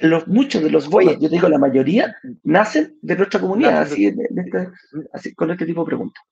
[0.00, 0.06] ¿Ah?
[0.06, 4.06] Los, muchos de los bonos, yo te digo, la mayoría, nacen de nuestra comunidad, así,
[4.06, 4.68] este,
[5.12, 6.24] así, con este tipo de preguntas.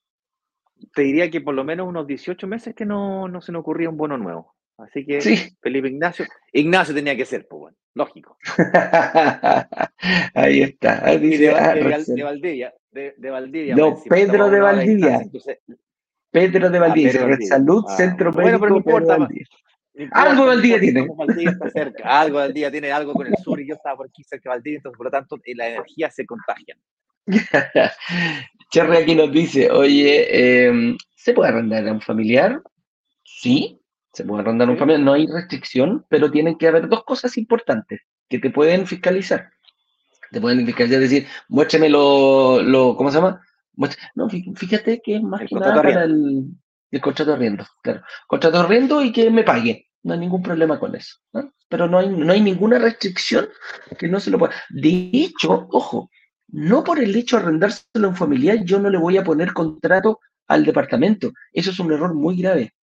[0.95, 3.89] Te diría que por lo menos unos 18 meses que no, no se nos ocurría
[3.89, 4.55] un bono nuevo.
[4.79, 5.21] Así que
[5.61, 8.37] Felipe Ignacio, Ignacio tenía que ser, pues bueno, lógico.
[10.35, 11.05] Ahí está.
[11.07, 13.77] Ahí dice, de, ah, de, Valdivia, de, Valdivia.
[13.77, 15.21] No, Pedro de Valdivia.
[16.31, 19.29] Pedro de Valdivia, ah, Salud, ah, Centro Bueno, pero no importa.
[20.13, 21.07] Algo Valdivia tiene.
[21.15, 24.23] Valdivia está cerca, algo Valdivia tiene algo con el sur y yo estaba por aquí
[24.25, 26.77] cerca de Valdivia, entonces por lo tanto eh, la energía se contagia.
[28.71, 32.61] Cherry aquí nos dice, oye, em, ¿se puede arrendar a un familiar?
[33.23, 33.81] Sí,
[34.13, 37.37] se puede arrendar a un familiar, no hay restricción, pero tienen que haber dos cosas
[37.37, 39.51] importantes que te pueden fiscalizar.
[40.31, 43.43] Te pueden fiscalizar, decir, muéstrame lo, lo ¿cómo se llama?
[44.15, 46.47] No, fíjate que es más que nada para el,
[47.01, 48.03] contrato de arriendo, claro.
[48.27, 49.89] Contrato de arriendo y que me pague.
[50.03, 51.17] No hay ningún problema con eso.
[51.69, 53.49] Pero no hay, no hay ninguna restricción
[53.99, 54.53] que no se lo pueda.
[54.69, 56.11] De hecho, ojo,
[56.49, 60.21] no por el hecho de arrendárselo en familiar, yo no le voy a poner contrato
[60.49, 61.33] al departamento.
[61.53, 62.75] Eso es un error muy grave.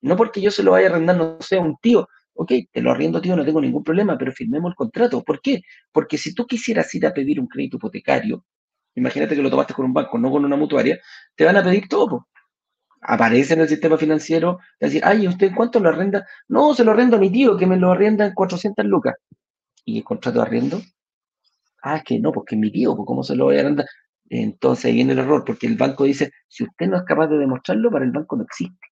[0.00, 2.08] No porque yo se lo vaya a arrendar, no sé, a un tío.
[2.34, 5.24] Ok, te lo arriendo, tío, no tengo ningún problema, pero firmemos el contrato.
[5.24, 5.62] ¿Por qué?
[5.90, 8.44] Porque si tú quisieras ir a pedir un crédito hipotecario,
[8.94, 11.00] imagínate que lo tomaste con un banco, no con una mutuaria,
[11.34, 12.28] te van a pedir todo.
[13.00, 16.26] Aparece en el sistema financiero, decir, ay, ¿usted cuánto lo arrenda?
[16.48, 19.14] No, se lo arrendo a mi tío, que me lo arrienda en 400 lucas.
[19.84, 20.82] ¿Y el contrato de arriendo?
[21.82, 23.86] Ah, que no, porque mi tío, pues ¿cómo se lo voy a arrendar?
[24.30, 27.38] Entonces ahí viene el error, porque el banco dice, si usted no es capaz de
[27.38, 28.88] demostrarlo, para el banco no existe.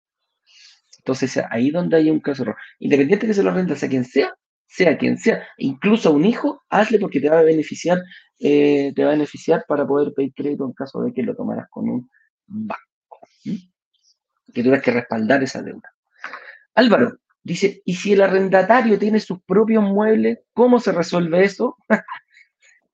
[0.99, 2.61] Entonces ahí donde hay un caso de error.
[2.79, 4.35] Independiente que se lo arrendas a quien sea,
[4.67, 8.03] sea quien sea, incluso a un hijo, hazle porque te va a beneficiar,
[8.39, 11.69] eh, te va a beneficiar para poder pedir crédito en caso de que lo tomaras
[11.71, 12.09] con un
[12.47, 12.87] banco.
[14.53, 15.93] Que tuvieras que respaldar esa deuda.
[16.75, 21.77] Álvaro dice, ¿y si el arrendatario tiene sus propios muebles, cómo se resuelve eso?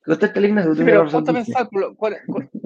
[0.05, 1.69] pero ponte a pensar,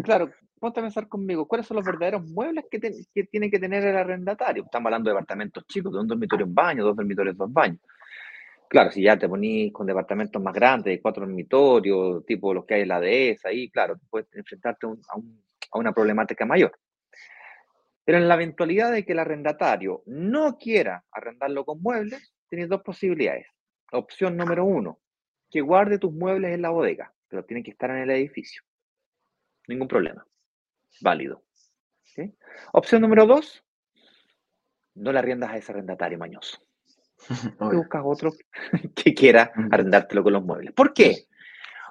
[0.02, 3.84] claro, ponte a pensar conmigo, ¿cuáles son los verdaderos muebles que, que, tiene que tener
[3.84, 4.64] el arrendatario?
[4.64, 7.80] Estamos hablando de departamentos chicos, de un dormitorio, un baño, dos dormitorios, dos baños.
[8.68, 12.74] Claro, si ya te ponís con departamentos más grandes, de cuatro dormitorios, tipo los que
[12.74, 14.90] hay en la dehesa, ahí, claro, puedes enfrentarte a,
[15.70, 16.72] a una problemática mayor.
[18.06, 22.82] Pero en la eventualidad de que el arrendatario no quiera arrendarlo con muebles, tienes dos
[22.82, 23.48] posibilidades.
[23.90, 25.00] Opción número uno,
[25.50, 28.62] que guarde tus muebles en la bodega, pero tienen que estar en el edificio.
[29.66, 30.24] Ningún problema.
[31.00, 31.42] Válido.
[32.72, 33.64] Opción número dos,
[34.94, 36.64] no le arriendas a ese arrendatario mañoso.
[37.58, 38.32] Te buscas otro
[38.94, 40.72] que quiera arrendártelo con los muebles.
[40.72, 41.26] ¿Por qué?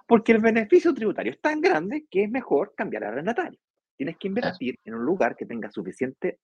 [0.07, 3.59] Porque el beneficio tributario es tan grande que es mejor cambiar al arrendatario.
[3.95, 6.39] Tienes que invertir en un lugar que tenga suficiente,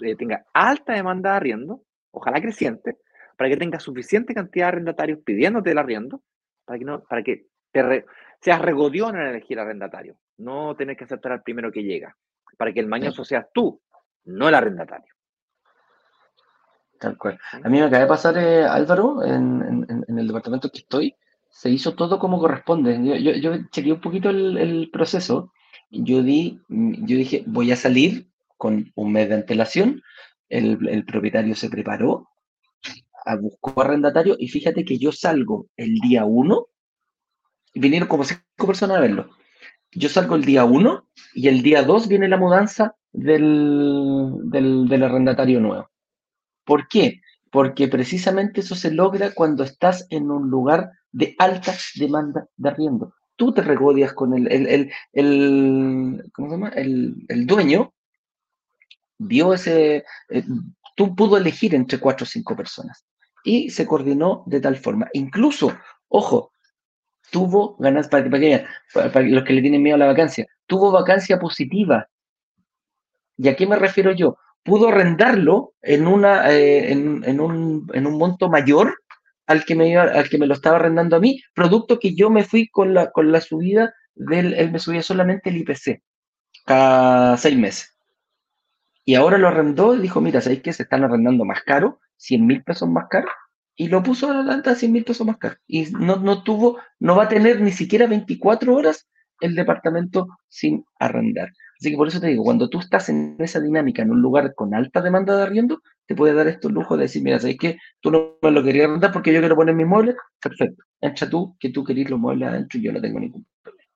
[0.00, 2.98] eh, tenga alta demanda de arriendo, ojalá creciente,
[3.36, 6.22] para que tenga suficiente cantidad de arrendatarios pidiéndote el arriendo,
[6.64, 8.04] para que, no, para que te
[8.40, 12.16] seas regodión en elegir arrendatario, no tener que aceptar al primero que llega,
[12.56, 13.80] para que el mañoso seas tú,
[14.24, 15.12] no el arrendatario.
[17.02, 17.36] Tal cual.
[17.50, 21.16] A mí me acaba de pasar, eh, Álvaro, en, el departamento que estoy,
[21.50, 22.96] se hizo todo como corresponde.
[23.04, 25.52] Yo, yo, chequeé un poquito el, proceso.
[25.92, 28.26] Yo, di, yo dije, voy a salir
[28.56, 30.02] con un mes de antelación.
[30.48, 32.28] El, propietario se preparó,
[33.40, 36.66] buscó arrendatario y fíjate que yo salgo el día uno,
[37.74, 39.30] vinieron como cinco personas a verlo.
[39.92, 45.60] Yo salgo el día uno y el día dos viene la mudanza del, del arrendatario
[45.60, 45.90] nuevo.
[46.64, 47.20] ¿Por qué?
[47.50, 53.14] Porque precisamente eso se logra cuando estás en un lugar de alta demanda de arriendo.
[53.36, 56.68] Tú te regodias con el, el, el, ¿cómo se llama?
[56.68, 57.92] El, dueño,
[59.18, 60.44] vio ese, eh,
[60.96, 63.04] tú pudo elegir entre cuatro o cinco personas
[63.44, 65.08] y se coordinó de tal forma.
[65.12, 65.76] Incluso,
[66.08, 66.52] ojo,
[67.30, 72.08] tuvo ganas, para, para, los que le tienen miedo a la vacancia, tuvo vacancia positiva.
[73.36, 74.36] ¿Y a qué me refiero yo?
[74.62, 79.02] pudo arrendarlo en, una, eh, en, un, en, un, monto mayor
[79.52, 82.44] al que, me al que me lo estaba arrendando a mí, producto que yo me
[82.44, 86.02] fui con la, con la subida del, él me subía solamente el IPC
[86.64, 87.96] cada seis meses.
[89.04, 92.00] Y ahora lo arrendó y dijo, mira, ¿sabéis que se están arrendando más caro?
[92.16, 93.28] 100 mil pesos más caro.
[93.74, 95.56] Y lo puso adelante a 100 mil pesos más caro.
[95.66, 99.08] Y no, no tuvo, no va a tener ni siquiera 24 horas
[99.40, 101.50] el departamento sin arrendar.
[101.80, 104.54] Así que por eso te digo, cuando tú estás en esa dinámica, en un lugar
[104.54, 107.78] con alta demanda de arriendo, te puede dar esto lujo de decir, mira, ¿sabes qué?
[108.00, 110.16] Tú no me lo querías arrendar porque yo quiero poner mis muebles.
[110.40, 110.84] Perfecto.
[111.00, 113.88] Entra tú, que tú querías los muebles adentro y yo no tengo ningún problema.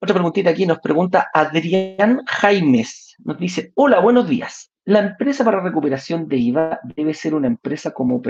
[0.00, 3.16] Otra preguntita aquí nos pregunta Adrián Jaimes.
[3.24, 4.72] Nos dice, hola, buenos días.
[4.84, 8.20] ¿La empresa para recuperación de IVA debe ser una empresa como,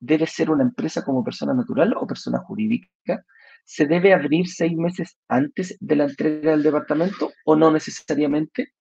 [0.00, 3.24] debe ser una empresa como persona natural o persona jurídica?
[3.68, 8.72] ¿se debe abrir seis meses antes de la entrega del departamento o no necesariamente?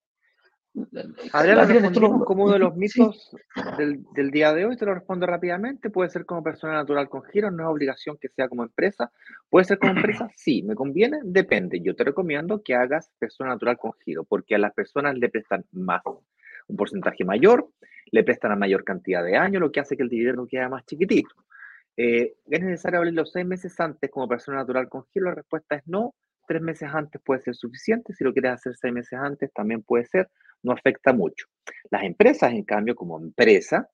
[1.34, 1.94] Adrián,
[2.26, 3.36] como uno de los mitos
[3.78, 5.90] del, día de hoy, te lo respondo rápidamente.
[5.90, 9.12] Puede ser como persona natural con giro, no es obligación que sea como empresa.
[9.50, 10.30] ¿Puede ser como empresa?
[10.38, 11.20] Sí, ¿me conviene?
[11.24, 11.82] Depende.
[11.82, 15.66] Yo te recomiendo que hagas persona natural con giro, porque a las personas le prestan
[15.72, 16.02] más,
[16.68, 17.70] un porcentaje mayor,
[18.12, 20.86] le prestan a mayor cantidad de años, lo que hace que el dividendo quede más
[20.86, 21.36] chiquitito.
[21.98, 25.26] Eh, ¿Es necesario abrirlo seis meses antes como persona natural con giro?
[25.26, 26.14] La respuesta es no.
[26.48, 28.14] Tres meses antes puede ser suficiente.
[28.14, 30.30] Si lo quieres hacer seis meses antes, también puede ser.
[30.64, 31.46] No afecta mucho.
[31.92, 33.90] Las empresas, en cambio, como empresa,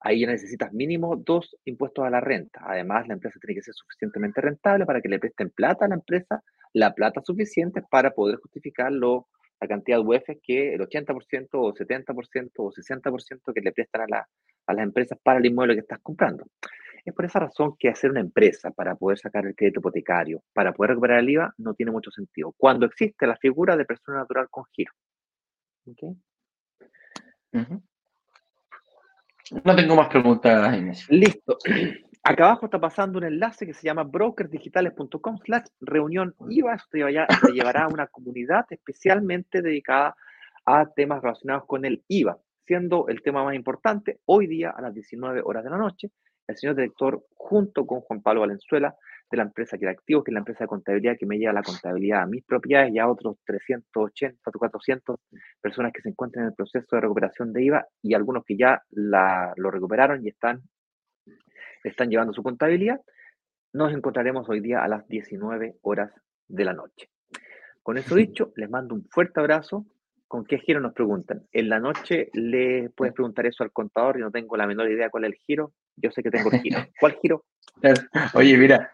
[0.00, 2.60] ahí necesitas mínimo dos impuestos a la renta.
[2.64, 5.96] Además, la empresa tiene que ser suficientemente rentable para que le presten plata a la
[5.96, 6.42] empresa,
[6.72, 12.50] la plata suficiente para poder justificar la cantidad de UF que el 80% o 70%
[12.56, 14.26] o 60% que le prestan a,
[14.66, 16.44] a las empresas para el inmueble que estás comprando.
[17.08, 20.74] Es por esa razón que hacer una empresa para poder sacar el crédito hipotecario, para
[20.74, 22.54] poder recuperar el IVA, no tiene mucho sentido.
[22.58, 24.92] Cuando existe la figura de persona natural con giro.
[29.64, 31.06] No tengo más preguntas, Inés.
[31.08, 31.56] Listo.
[32.24, 36.74] Acá abajo está pasando un enlace que se llama brokersdigitales.com slash reunión IVA.
[36.74, 40.14] Esto te, te llevará a una comunidad especialmente dedicada
[40.66, 42.36] a temas relacionados con el IVA,
[42.66, 46.10] siendo el tema más importante hoy día a las 19 horas de la noche
[46.48, 48.96] el señor director, junto con Juan Pablo Valenzuela,
[49.30, 51.52] de la empresa que era activo, que es la empresa de contabilidad que me lleva
[51.52, 55.20] la contabilidad a mis propiedades y a otros 380 o 400
[55.60, 58.82] personas que se encuentran en el proceso de recuperación de IVA y algunos que ya
[58.90, 60.62] lo recuperaron y están,
[61.84, 63.00] están llevando su contabilidad.
[63.74, 66.10] Nos encontraremos hoy día a las 19 horas
[66.48, 67.10] de la noche.
[67.82, 69.86] Con eso dicho, les mando un fuerte abrazo.
[70.26, 71.46] ¿Con qué giro nos preguntan?
[71.52, 75.10] En la noche le puedes preguntar eso al contador y no tengo la menor idea
[75.10, 75.72] cuál es el giro.
[76.00, 76.86] Yo sé que tengo el giro.
[77.00, 77.44] ¿Cuál giro?
[78.34, 78.90] Oye, mira,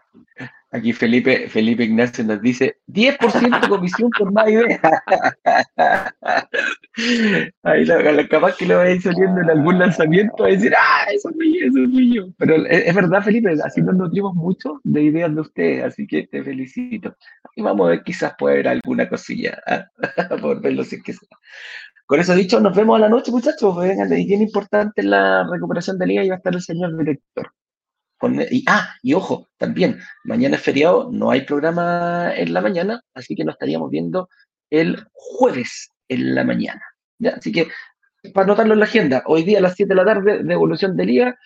[0.71, 4.79] aquí Felipe, Felipe Ignacio nos dice 10% de comisión por más idea.
[7.63, 11.35] Ahí la, capaz que lo vais saliendo en algún lanzamiento a decir, ah, eso es
[11.35, 12.27] mío, eso es mío.
[12.37, 16.43] Pero es, verdad, Felipe, así nos nutrimos mucho de ideas de ustedes, así que te
[16.43, 17.15] felicito.
[17.55, 19.85] Y vamos a ver, quizás puede haber alguna cosilla ¿ah?
[20.41, 21.29] por verlo si es que sea.
[22.05, 23.75] Con eso dicho, nos vemos a la noche, muchachos.
[23.77, 27.51] Vengan, y bien importante la recuperación de liga y va a estar el señor director.
[28.51, 33.35] y, ah, y ojo, también, mañana es feriado, no hay programa en la mañana, así
[33.35, 34.29] que nos estaríamos viendo
[34.69, 36.81] el jueves en la mañana.
[37.17, 37.31] ¿ya?
[37.31, 37.67] Así que,
[38.33, 41.05] para anotarlo en la agenda, hoy día a las 7 de la tarde, devolución de
[41.05, 41.39] liga,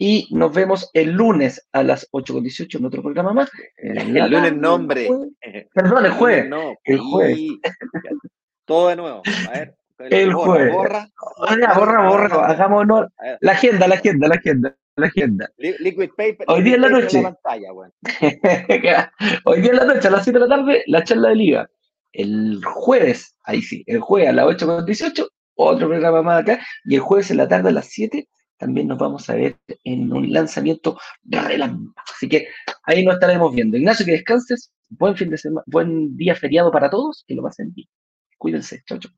[0.00, 3.50] y nos vemos el lunes a las 8.18 en otro programa más.
[3.76, 5.08] El, lunes nombre.
[5.74, 6.50] Perdón, el jueves.
[6.84, 7.40] El jueves.
[8.64, 9.22] Todo de nuevo.
[9.48, 9.74] A ver.
[9.98, 10.72] El jueves.
[10.72, 13.12] Borra, borra, borra, borra, hagamos honor.
[13.40, 15.50] La agenda, la agenda, la agenda, la agenda.
[15.56, 16.46] Liquid paper.
[16.46, 17.22] Hoy día en la noche.
[19.44, 21.70] Hoy día en la noche, a las 7 de la tarde, la charla de liga.
[22.12, 26.60] El jueves, ahí sí, el jueves a las 8.18, otro programa más acá.
[26.84, 30.12] Y el jueves en la tarde a las 7 también nos vamos a ver en
[30.12, 31.94] un lanzamiento relámpago.
[32.14, 32.48] Así que
[32.84, 33.76] ahí nos estaremos viendo.
[33.76, 34.72] Ignacio, que descanses.
[34.90, 37.86] Buen fin de semana, buen día feriado para todos, que lo pasen bien.
[38.38, 38.82] Cuídense.
[38.86, 39.12] Chau, chau.